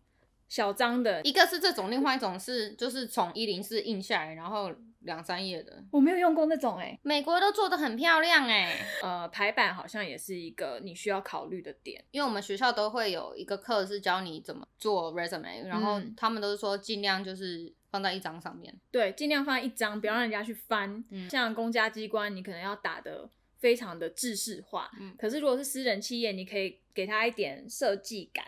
[0.48, 4.72] 小张的，一个是这种，另外一种是就是从一零四印下来，然后
[5.04, 5.82] 两三页的。
[5.90, 12.04] 我没有用过那种哎、美国都做的很漂亮哎、 呃，排版好像也是一个你需要考虑的点。
[12.10, 18.74] 因为我们学校都会有一个课是教你怎么做 resume，然后嗯他们都是说尽量就是放在一张上面。
[18.90, 21.04] 对，尽量放在一张，不要让人家去翻。
[21.10, 24.90] 嗯像公家机关，你可能要打的非常的制式化。
[25.00, 28.44] 嗯可是如果是私人企业，你可以给他一点设计感。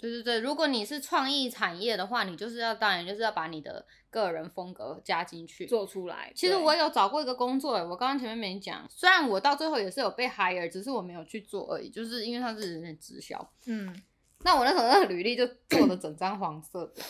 [0.00, 5.66] 对对对，如果你是创意产业的话，你就是要当然就是要把你的个人风格加进去。
[5.66, 6.32] 做出来。
[6.34, 13.52] 其实我有找过一个工作，我刚刚前面没讲，虽然我到最后也是有被 hire，只是我没有去做而已，就是因为它是有点直销。
[13.66, 13.94] 嗯
[14.40, 17.02] 那我那时候那个履历就做的整张黄色的，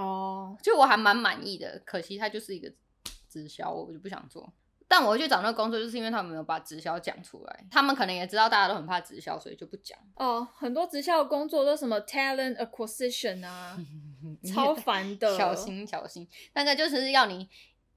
[0.00, 2.72] 哦，就我还蛮满意的，可惜它就是一个
[3.28, 4.52] 直销，我就不想做。
[4.88, 9.98] 但我会去找那个工作，就是因为他们没有把直销讲出来，他们可能也知道大家都很怕直销，所以就不讲。
[10.14, 13.76] 哦，很多直销的工作都什么 talent acquisition 啊，
[14.54, 15.26] 超烦的。
[15.36, 17.48] 小心小心，那个就是要你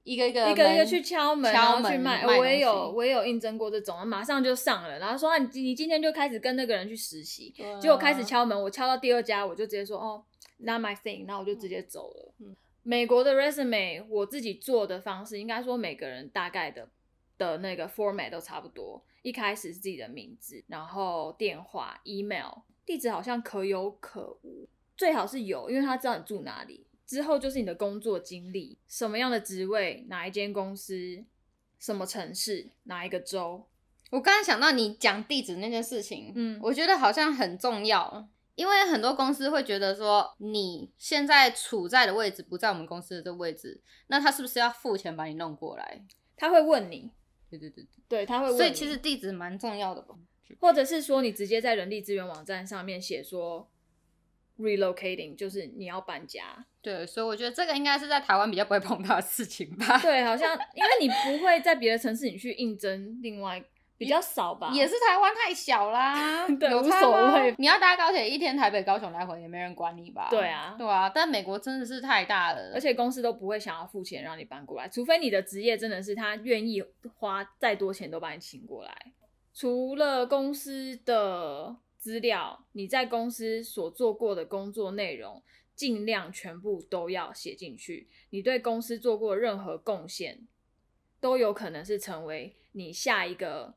[0.02, 2.26] 一个一个一个一个去敲门，敲然后去门卖。
[2.26, 10.24] 卖我也有，我也有应征过这种，马上就上了，然后说啊，你你今天就开始跟那个人去实习，结果开始敲门，我敲到第二家，我就直接说哦
[10.58, 12.34] ，not my thing，那我就直接走了。
[12.40, 16.88] 嗯美国的 resume 我自己做的方式，应该说每个人大概的
[17.36, 19.04] 的那个 format 都差不多。
[19.22, 24.66] 一开始是自己的名字，然后电话、email、地址好像可有可无，
[24.96, 26.86] 最好是有，因为他知道你住哪里。
[27.06, 31.24] 之后就是你的工作经历，什么样的职位，哪一间公司，
[31.78, 33.66] 什么城市，哪一个州，
[34.10, 38.28] 我刚才想到你讲地址那件事情，嗯我觉得好像很重要，
[38.60, 46.04] 因为很多公司会觉得说你现在处在的位置不在我们公司的这个位置，那他是不是要付钱把你弄过来？
[46.36, 47.10] 他会问你，
[47.48, 50.14] 对对对对，他会，问你，所以其实地址蛮重要的吧？
[50.60, 53.66] 或者是说你直接在人力资源网站上面写说
[54.58, 56.66] relocating，就是你要搬家。
[56.82, 59.98] 对，所以我觉得这个应该是在台湾比较不会碰到的事情吧。
[60.00, 63.64] 对，好像因为你不会在别的城市你去应征，另外
[64.00, 64.70] 比较少吧。
[64.72, 70.28] 也是台湾太小啦， 对无所谓你要搭高铁一天台北、高雄来回，也没人管你吧？
[70.30, 71.10] 对啊对啊。
[71.14, 76.82] 但美国真的是太大了，而且公司都不会想要付钱让你搬过来，除非你的职业真的是他愿意
[77.18, 79.12] 花再多钱都把你请过来。
[79.52, 85.42] 除了公司的资料，你在公司所做过的工作内容，
[85.74, 88.08] 尽量全部都要写进去。
[88.30, 90.48] 你对公司做过任何贡献，
[91.20, 93.74] 都有可能是成为你下一个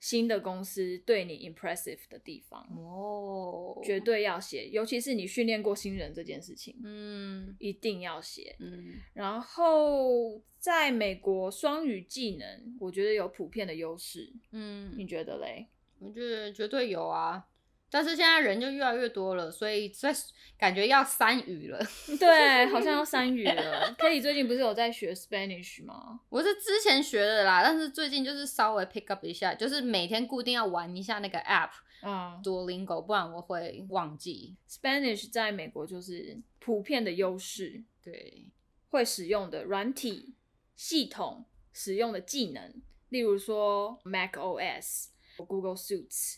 [0.00, 2.66] 新的公司对你 impressive 的地方。
[2.76, 8.54] 哦，绝对要写，尤其是你训练过新人这件事情，嗯一定要写。
[8.60, 15.66] 嗯然后在美国，双语技能我觉得有普遍的优势，嗯，你觉得嘞？
[15.98, 17.48] 我觉得绝对有啊。
[17.90, 20.14] 但是现在人就越来越多了，所以在
[20.58, 21.78] 感觉要三语了。
[22.18, 23.94] 对，好像要三语了。
[23.98, 26.20] Kelly 最近不是有在学 Spanish 吗？
[26.28, 31.70] 我是之前学的啦，但是最近就是稍微 pick up 一下，就是每天固定要玩一下那个 app
[32.02, 34.56] 嗯 Duolingo，不然我会忘记。
[34.68, 38.48] ，Spanish 在美国就是普遍的优势，对，
[38.90, 40.34] 会使用的软体
[40.76, 46.36] 系统使用的技能，例如说 Mac OS、Google Suits、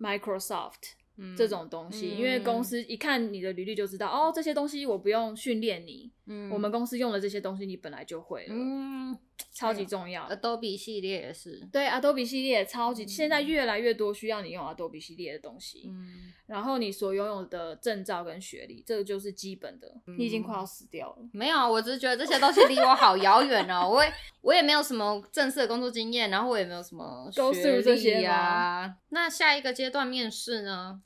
[0.00, 0.94] Microsoft。
[1.22, 9.14] 嗯这种东西，因为公司一看你的履历就知道，哦，这些东西我不用训练你，嗯我们公司用的这些东西你本来就会了，嗯
[9.52, 10.28] 超级重要。
[10.28, 11.60] Adobe 系列也是。
[11.72, 19.94] 对，Adobe 系列超级，嗯现在越来越多需要你用 Adobe 系列的东西，嗯，然后你所拥有的证照跟学历，这个就是基本的。
[20.18, 23.88] 你已经快要死掉了，没有，啊我只是觉得这些东西离我好遥远哦。
[23.88, 28.94] 我也我也没有什么正式的工作经验，然后我也没有什么学历啊。
[29.10, 31.00] 那下一个阶段面试呢？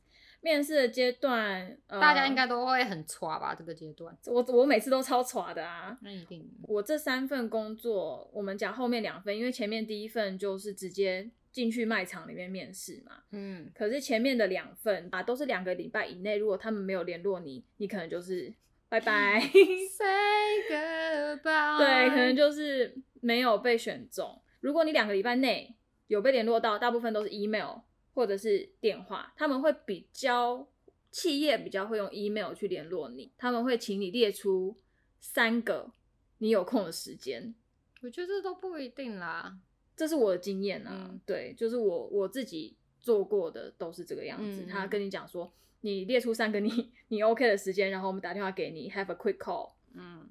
[0.44, 3.54] 面试的阶段，呃、大家应该都会很抓吧？
[3.54, 5.96] 这个阶段，我我每次都超垮的啊。
[6.02, 6.46] 那一定。
[6.68, 13.22] 我这三份工作，我们讲后面两份，因为前面第一份就是直接进去卖场里面面试嘛。
[13.30, 18.52] 嗯，可是前面的两份啊，都是两个礼拜以内，如果他们没有联络你，你可能就是
[18.90, 19.40] 拜拜。
[19.40, 21.78] Say goodbye。
[21.80, 24.42] 对，可能就是没有被选中。
[24.60, 25.74] 如果你两个礼拜内
[26.08, 27.78] 有被联络到，大部分都是 email
[28.14, 30.66] 或者是电话，他们会比较
[31.10, 34.76] 企业比较会用 email 去联络你，他们会请你列出
[35.20, 35.92] 三个
[36.38, 37.54] 你有空的时间。
[38.02, 39.58] 我觉得这都不一定啦。
[39.96, 44.62] 这是我的经验啊，嗯对，就是我我自己做过的都是这个样子。
[44.62, 45.52] 嗯他跟你讲说，
[45.82, 49.72] 你列出三个你你 OK 的时间，然后我们打电话给你，have a quick call。
[49.94, 50.28] 嗯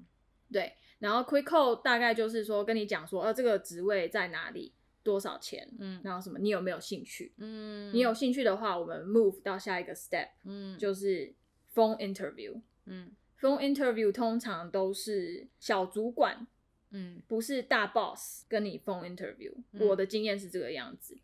[0.52, 4.72] 对，然后 quick call 大概就是说跟你讲说，呃，这个职位在哪里，
[5.04, 7.32] 多少钱，嗯然后什么，你有没有兴趣？
[7.36, 11.32] 嗯，你有兴趣的话，我们 move 到下一个 step，嗯就是
[11.72, 12.60] phone interview。
[12.86, 16.46] 嗯 phone interview 通常都是小主管，
[16.90, 19.52] 嗯不是大 boss 跟你 phone interview。
[19.72, 21.18] 嗯我的经验是这个样子。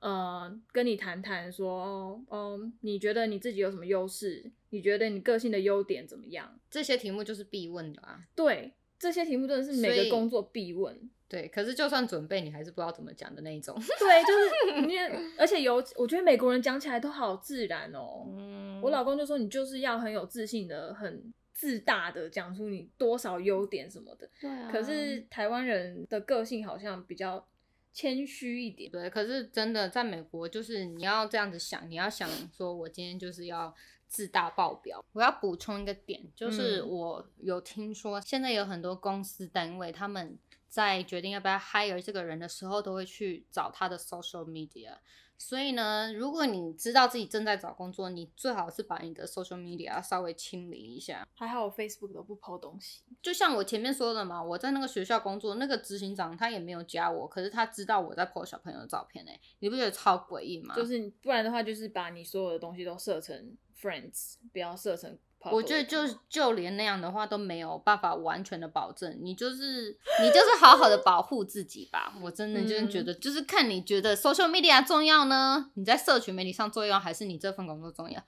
[0.00, 4.50] 呃，跟你谈谈说，哦，哦，你觉得你自己有什么优势？
[4.70, 6.58] 你觉得你个性的优点怎么样？
[6.68, 8.20] 这些题目就是必问的啊。
[8.34, 11.08] 对，这些题目真的是每个工作必问。
[11.32, 13.74] 对，可是就算准备，你还是不知道怎么讲的那一种。
[13.98, 14.98] 对，就是你，
[15.38, 18.26] 而且有，我觉得美国人讲起来都好自然哦。
[18.28, 24.28] 嗯我老公就说，你就是要很有自信的、很自大的讲出你多少优点什么的。
[24.38, 27.48] 对啊可是台湾人的个性好像比较
[27.94, 28.90] 谦虚一点。
[28.90, 33.74] 对，可是真的在美国，就是你要这样子想，你要想说，我今天就是要
[34.06, 35.02] 自大爆表。
[35.14, 40.36] 我要补充一个点，就是嗯我有听说，现在有很多公司单位，他们
[40.72, 44.96] 在决定要不要 hire 这个人的时候，都会去找他的 social media。
[45.36, 51.28] 所以呢，如果你知道自己正在找工作，你最好是把你的 social media 稍微清理一下。
[51.34, 53.02] 还好我 Facebook 都不 PO 东西。
[53.20, 60.74] 就像我前面说的嘛，我在那个学校工作，那个执行长他也没有加我，可是他知道我在 po 小朋友的照片哎、你不觉得超诡异吗？
[60.74, 65.18] 就是你不然的话，就是把你所有的东西都设成 Friends，不要设成。
[65.50, 72.14] 我觉得就就连那样的话都没有办法完全的保证，你就是你就是好好的保护自己吧。
[72.22, 78.22] 我真的就是觉得，就是看你觉得 social media 重要呢，你在社群媒体上重要，还是你这份工作重要？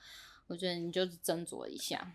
[0.47, 2.13] 我觉得你就是斟酌一下。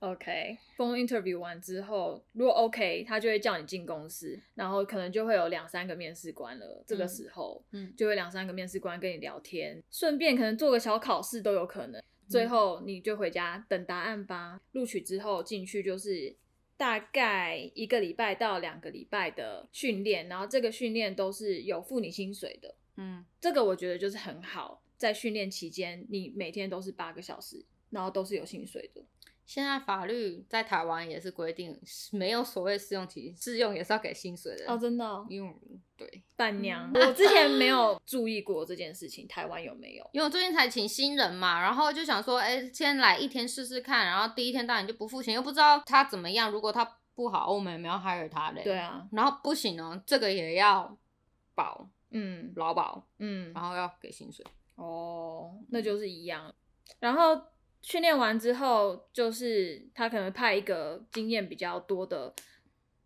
[0.00, 6.84] OK，phone interview 完之后，如果 OK，他就会叫你进公司，然后可能就会有两三个面试官了。
[6.86, 12.02] 这个嗯时候，嗯就会两三个面试官跟你聊天，顺便可能做个小考试都有可能。
[12.28, 14.60] 最后你就回家等答案吧。
[14.72, 16.36] 录取之后进去就是
[16.76, 22.74] 大概一个礼拜到两个礼拜的训练，然后这个训练都是有付你薪水的。
[22.96, 29.02] 嗯，这个我觉得就是很好，在训练期间你每天都是八个小时，然后都是有薪水的。
[29.48, 31.74] 现在法律在台湾也是规定，
[32.12, 34.70] 没有所谓试用期，试用也是要给薪水的。
[34.70, 35.54] 哦，真的、哦，因为
[35.96, 40.06] 对，伴娘，我之前没 有注意过这件事情，台湾有没有？
[40.12, 46.84] 因为我最近才请新人嘛，然后就想说，哎、先来一天试试看，然后第一天当然就不付钱，又不知道他怎么样，如果他
[47.14, 48.62] 不好，我们也没有 hire 他嘞。
[48.62, 48.76] 对。
[48.76, 50.94] 啊，然后不行哦，这个也要
[51.54, 54.44] 保嗯劳保，嗯，然后要给薪水。
[54.74, 56.54] 哦，那就是一样。
[57.00, 57.40] 然后
[57.88, 62.34] 训练完之后，就是他可能派一个经验比较多的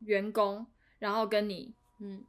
[0.01, 0.67] 员工，
[0.99, 2.25] 然后跟你，嗯，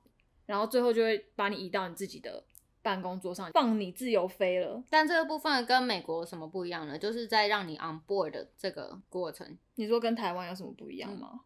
[0.46, 2.44] 然后最后就会把你移到你自己的
[2.84, 4.84] 办公桌上，放你自由飞了。
[4.88, 6.96] 但这个部分跟美国有什么不一样呢？
[6.96, 9.58] 就是在让你 on board 的这个过程。
[9.74, 11.40] 你说跟台湾有什么不一样嗯吗？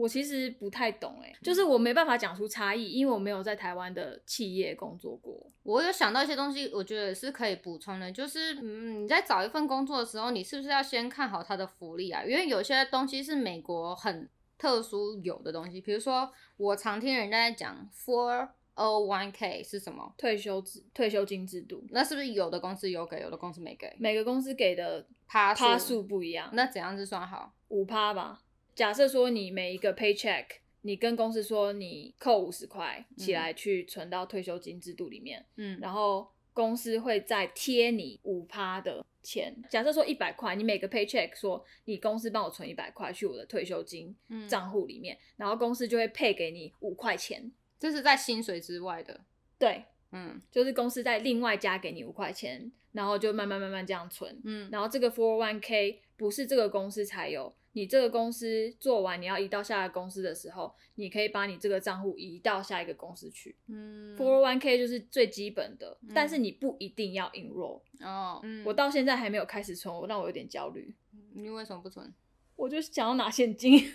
[0.00, 5.46] 我其实不太懂哎、就是我没办法讲出差异，因为我没有在台湾的企业工作过。
[5.62, 12.24] 我有想到一些东西，我觉得是可以补充的，就是嗯，你在找一份工作的时候，你是不是要先看好它的福利啊？
[12.24, 20.14] 因为有些东西是美国很特殊有的东西，比如说我常听人家在讲 four o one k 是什么？
[20.16, 23.94] 退休制、退休金制度，那是不是有的公司有给，有的公司没给？
[23.98, 27.52] 每个公司给的趴趴数不一样，那怎样是算好？
[27.68, 28.40] 五趴吧。
[28.80, 30.46] 假设说你每一个 paycheck，
[30.80, 39.54] 你跟公司说你扣五十块起来去存到退休金制度里面，嗯，然后公司会再贴你五趴的钱。
[39.68, 47.52] 假设说一百块，你每个 paycheck 说你公司帮我存一百块去我的退休金嗯账户里面，然后公司就会配给你五块钱。
[47.78, 49.20] 这是在薪水之外的。
[49.58, 54.40] 对，嗯就是公司再另外加给你五块钱，然后就慢慢慢慢这样存。
[54.44, 63.56] 嗯然后这个 four one k 不是这个公司才有，你这个公司做完，你要移到下一个公司的时候，你可以把你这个账户移到下一个公司去。
[63.68, 67.80] 嗯 Four One K 就是最基本的，但是你不一定要 enroll。
[68.00, 70.94] 哦，嗯我到现在还没有开始存，我让我有点焦虑。
[71.32, 72.12] 你为什么不存？
[72.56, 73.90] 我就想要拿现金，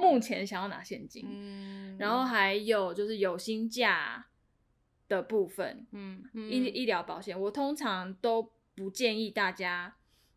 [0.00, 4.26] 目前想要拿现金，嗯，然后还有就是有薪假
[5.08, 9.96] 的部分，嗯医医疗保险，我通常都不建议大家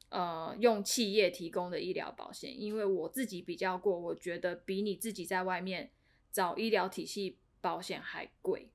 [0.10, 5.92] 呃用企业提供的医疗保险，因为我自己比较过，我觉得比你自己在外面
[6.32, 8.70] 找医疗体系保险还贵。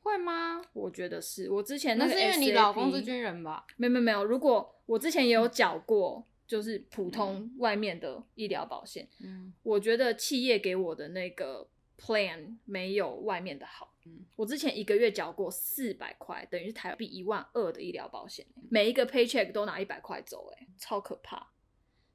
[0.00, 0.60] 会吗？
[0.72, 3.64] 我觉得是我之前那是因为你老公是军人吧？
[3.76, 13.91] 没有没有没有，如果我之前也有缴过，就是普通外面的医疗保险，嗯我觉得企业给我的那个 plan 没有外面的好。
[14.04, 21.48] 嗯我之前一个月缴过四百块，等于是台币一万二的医疗保险，每一个 paycheck 都拿一百块走，哎，超可怕。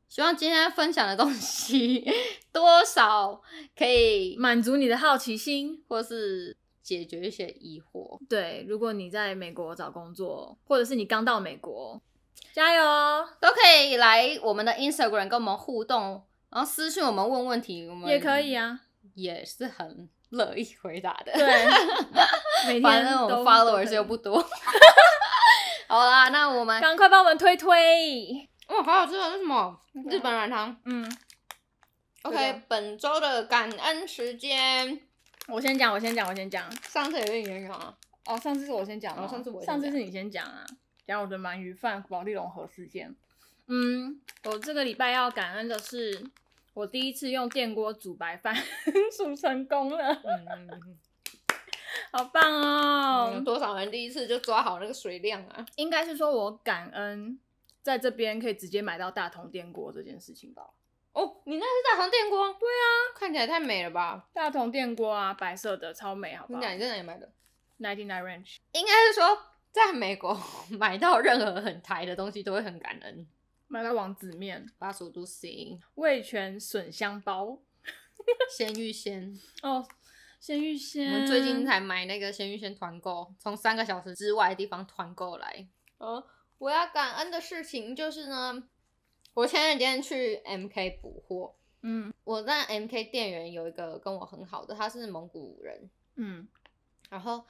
[0.10, 2.06] 希望今天分享的东西
[2.54, 3.42] 多少
[3.76, 5.84] 可以，满足你的好奇心。
[5.88, 8.18] 或是解决一些疑惑。
[8.30, 12.02] 对，如果你在美国找工作，或者是你刚到美国，
[12.54, 13.28] 加油哦！
[13.42, 18.82] 都可以来我们的 Instagram 跟我们互动，然后私信我们问问题，我们也可以，啊。
[19.14, 21.32] 也是很乐意回答的。
[21.34, 21.66] 对，
[22.68, 24.42] 每反天都正我们 followers 又不多。
[25.88, 28.48] 好啦，那我们赶快帮我们推推。
[28.68, 29.80] 哇，好好吃啊是什么？
[30.10, 30.76] 日本软糖。
[30.86, 31.10] 嗯
[32.24, 35.00] ，OK，本周的感恩时间，
[35.48, 36.70] 我先讲，我先讲，我先讲。
[36.84, 37.94] 上次也跟你讲啊。
[38.26, 40.66] 哦，上次是我先讲吗、哦上次我上次是你先讲啊。
[41.08, 43.16] 讲我的鳗鱼饭保利融合事件。
[43.68, 46.22] 嗯，我这个礼拜要感恩的是，
[46.78, 48.56] 我第一次用电锅煮白饭，
[49.18, 51.00] 煮成功了，嗯，
[52.14, 53.32] 好棒哦！
[53.34, 55.66] 有多少人第一次就抓好那个水量啊？
[55.76, 57.40] 应该是说我感恩
[57.82, 60.70] 在这边可以直接买到大同电锅这件事情吧。
[61.14, 62.46] 哦，你那是大同电锅？
[62.60, 64.28] 对啊，看起来太美了吧？
[64.32, 67.28] 大同电锅啊，白色的超美，好不好我跟你讲，你在哪里买的
[67.80, 69.36] ？？Ninety Nine Ranch，应该是说，
[69.72, 70.40] 在美国
[70.78, 73.28] 买到任何很台的东西都会很感恩。
[73.68, 77.60] 买到王子面、八十五度 C 味全笋香包。
[78.58, 79.88] 鲜芋仙，哦，
[80.40, 81.14] 鲜芋仙。
[81.14, 85.68] 我们最近才买那个鲜芋仙团购，从三个小时之外的地方团购来。
[85.98, 86.26] 哦，
[86.58, 88.68] 我要感恩的事情就是呢，
[89.34, 92.14] 我前几天去 MK 补货，嗯。
[92.26, 96.48] 我在 MK 店员有一个跟我很好的，他是蒙古人，嗯。
[97.10, 97.46] 然后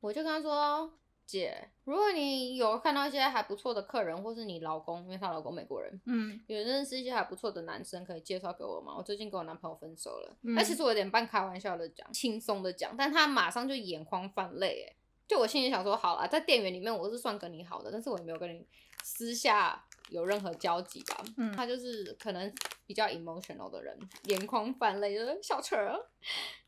[0.00, 0.90] 我就跟他说
[1.26, 8.94] ：“姐，如果你有看到一些还不错的客人，或是你老公，因为她老公美国人，嗯有认识一些还不错的男生，可以介绍给我吗？
[8.96, 10.36] 我最近跟我男朋友分手了。
[10.42, 14.96] 嗯那、其实我有点半开玩笑的讲，轻松的讲，但他马上就眼眶泛泪，哎，
[15.26, 18.66] 就我心里想说，好啦，在店员里面我是算跟你好的，但是我也没有跟你
[19.02, 21.24] 私下有任何交集吧。
[21.38, 22.52] 嗯他就是可能
[22.86, 25.98] 比较 emotional 的人，眼眶泛泪，就说小陈儿，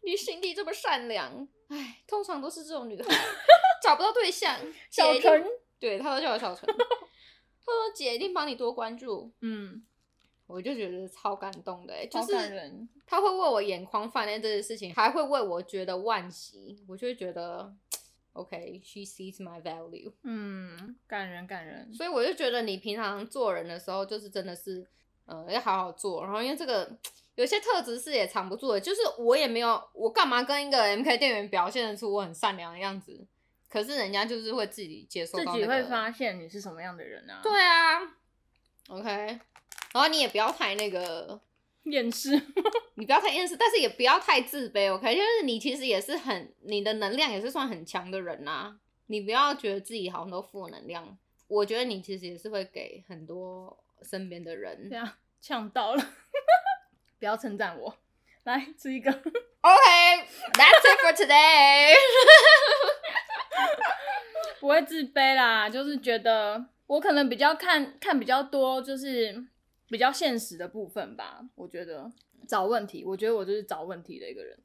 [0.03, 3.09] 你心地这么善良，哎，通常都是这种女孩
[3.85, 4.59] 找不到对象，
[4.91, 5.45] 小陈，
[5.79, 6.67] 对，他都叫我小陈。
[7.67, 9.85] 他说姐一定帮你多关注，嗯，
[10.47, 12.89] 我就觉得超感动的、欸，就是人。
[13.07, 17.75] 他会为我眼眶泛泪这件事情，还会为我觉得惋惜，我就会觉得
[18.33, 21.93] ，OK，she、sees my value，嗯，感人感人。
[21.93, 24.87] 所以我就觉得你平常做人的时候，就是真的是，
[25.27, 26.23] 呃，要好好做。
[26.25, 26.99] 然后因为这个
[27.35, 33.27] 有些特质是也藏不住的，就是我也没有，我干嘛跟一个 MK 店员表现得出我很善良的样子？
[33.69, 38.01] 可是人家就是会自己接受自己会发现你是什么样的人啊？，对啊
[38.89, 39.09] ，OK，
[39.93, 41.41] 然后你也不要太那个，
[41.85, 42.41] 厌世。
[42.95, 56.03] 你不要太厌世，但是也不要太自卑，OK，就是你其实也是很，你的能量也是算很强的人呐、你不要觉得自己好像都负能量，我觉得你其实也是会给很多身边的人对啊呛到了，
[57.19, 57.97] 不要称赞我。
[58.45, 61.95] 来吃一个，OK，that's it for today。
[64.61, 69.45] 不会自卑啦，就是觉得我可能比较看看比较多，就是
[69.89, 71.45] 比较现实的部分吧。
[71.55, 72.11] 我觉得
[72.49, 74.59] 找问题，我觉得我就是找问题的一个人。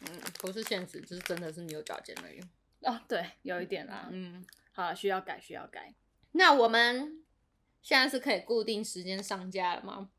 [0.00, 2.40] 嗯，不是现实，就是真的是牛角尖而已。
[2.82, 4.08] 哦，对，有一点啦。
[4.12, 5.92] 嗯，好了，需要改，需要改。
[6.32, 7.24] 那我们
[7.82, 10.10] 现在是可以固定时间上架了吗？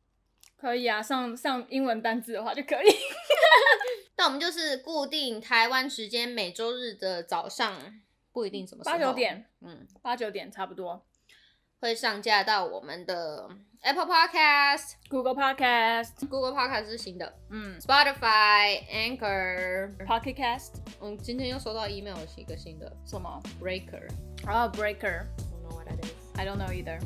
[0.58, 2.88] 可以啊，上上英文单字的话就可以。
[4.20, 7.74] 那我们就是固定台湾时间每周日的早上，
[8.34, 11.06] 不一定什么时候八九，点，嗯，八九点差不多。
[11.80, 13.50] 会上架到我们的
[13.80, 19.96] Apple Podcast、Google Podcast，Google Podcast 是新的嗯，Spotify、Anchor。
[20.06, 24.06] ，Pocket Cast，嗯，今天又收到 email 是一个新的什么？Breaker。
[24.46, 25.24] 然后 Breaker。
[25.24, 26.12] I don't know what that is。
[26.36, 27.00] I don't know either.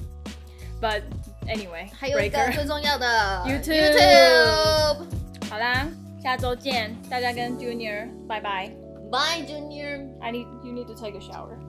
[0.82, 1.04] But
[1.46, 5.06] Anyway，还有一个 breaker 最重要的 YouTube。
[5.48, 5.88] 好啦，
[6.24, 8.70] 下周见，大家跟 Junior 拜拜。
[9.12, 11.60] Bye Junior，I need you need to take a shower。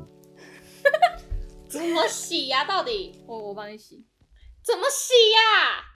[1.68, 4.06] 怎么洗呀、到底我我帮你洗。
[4.62, 5.90] 怎么洗呀、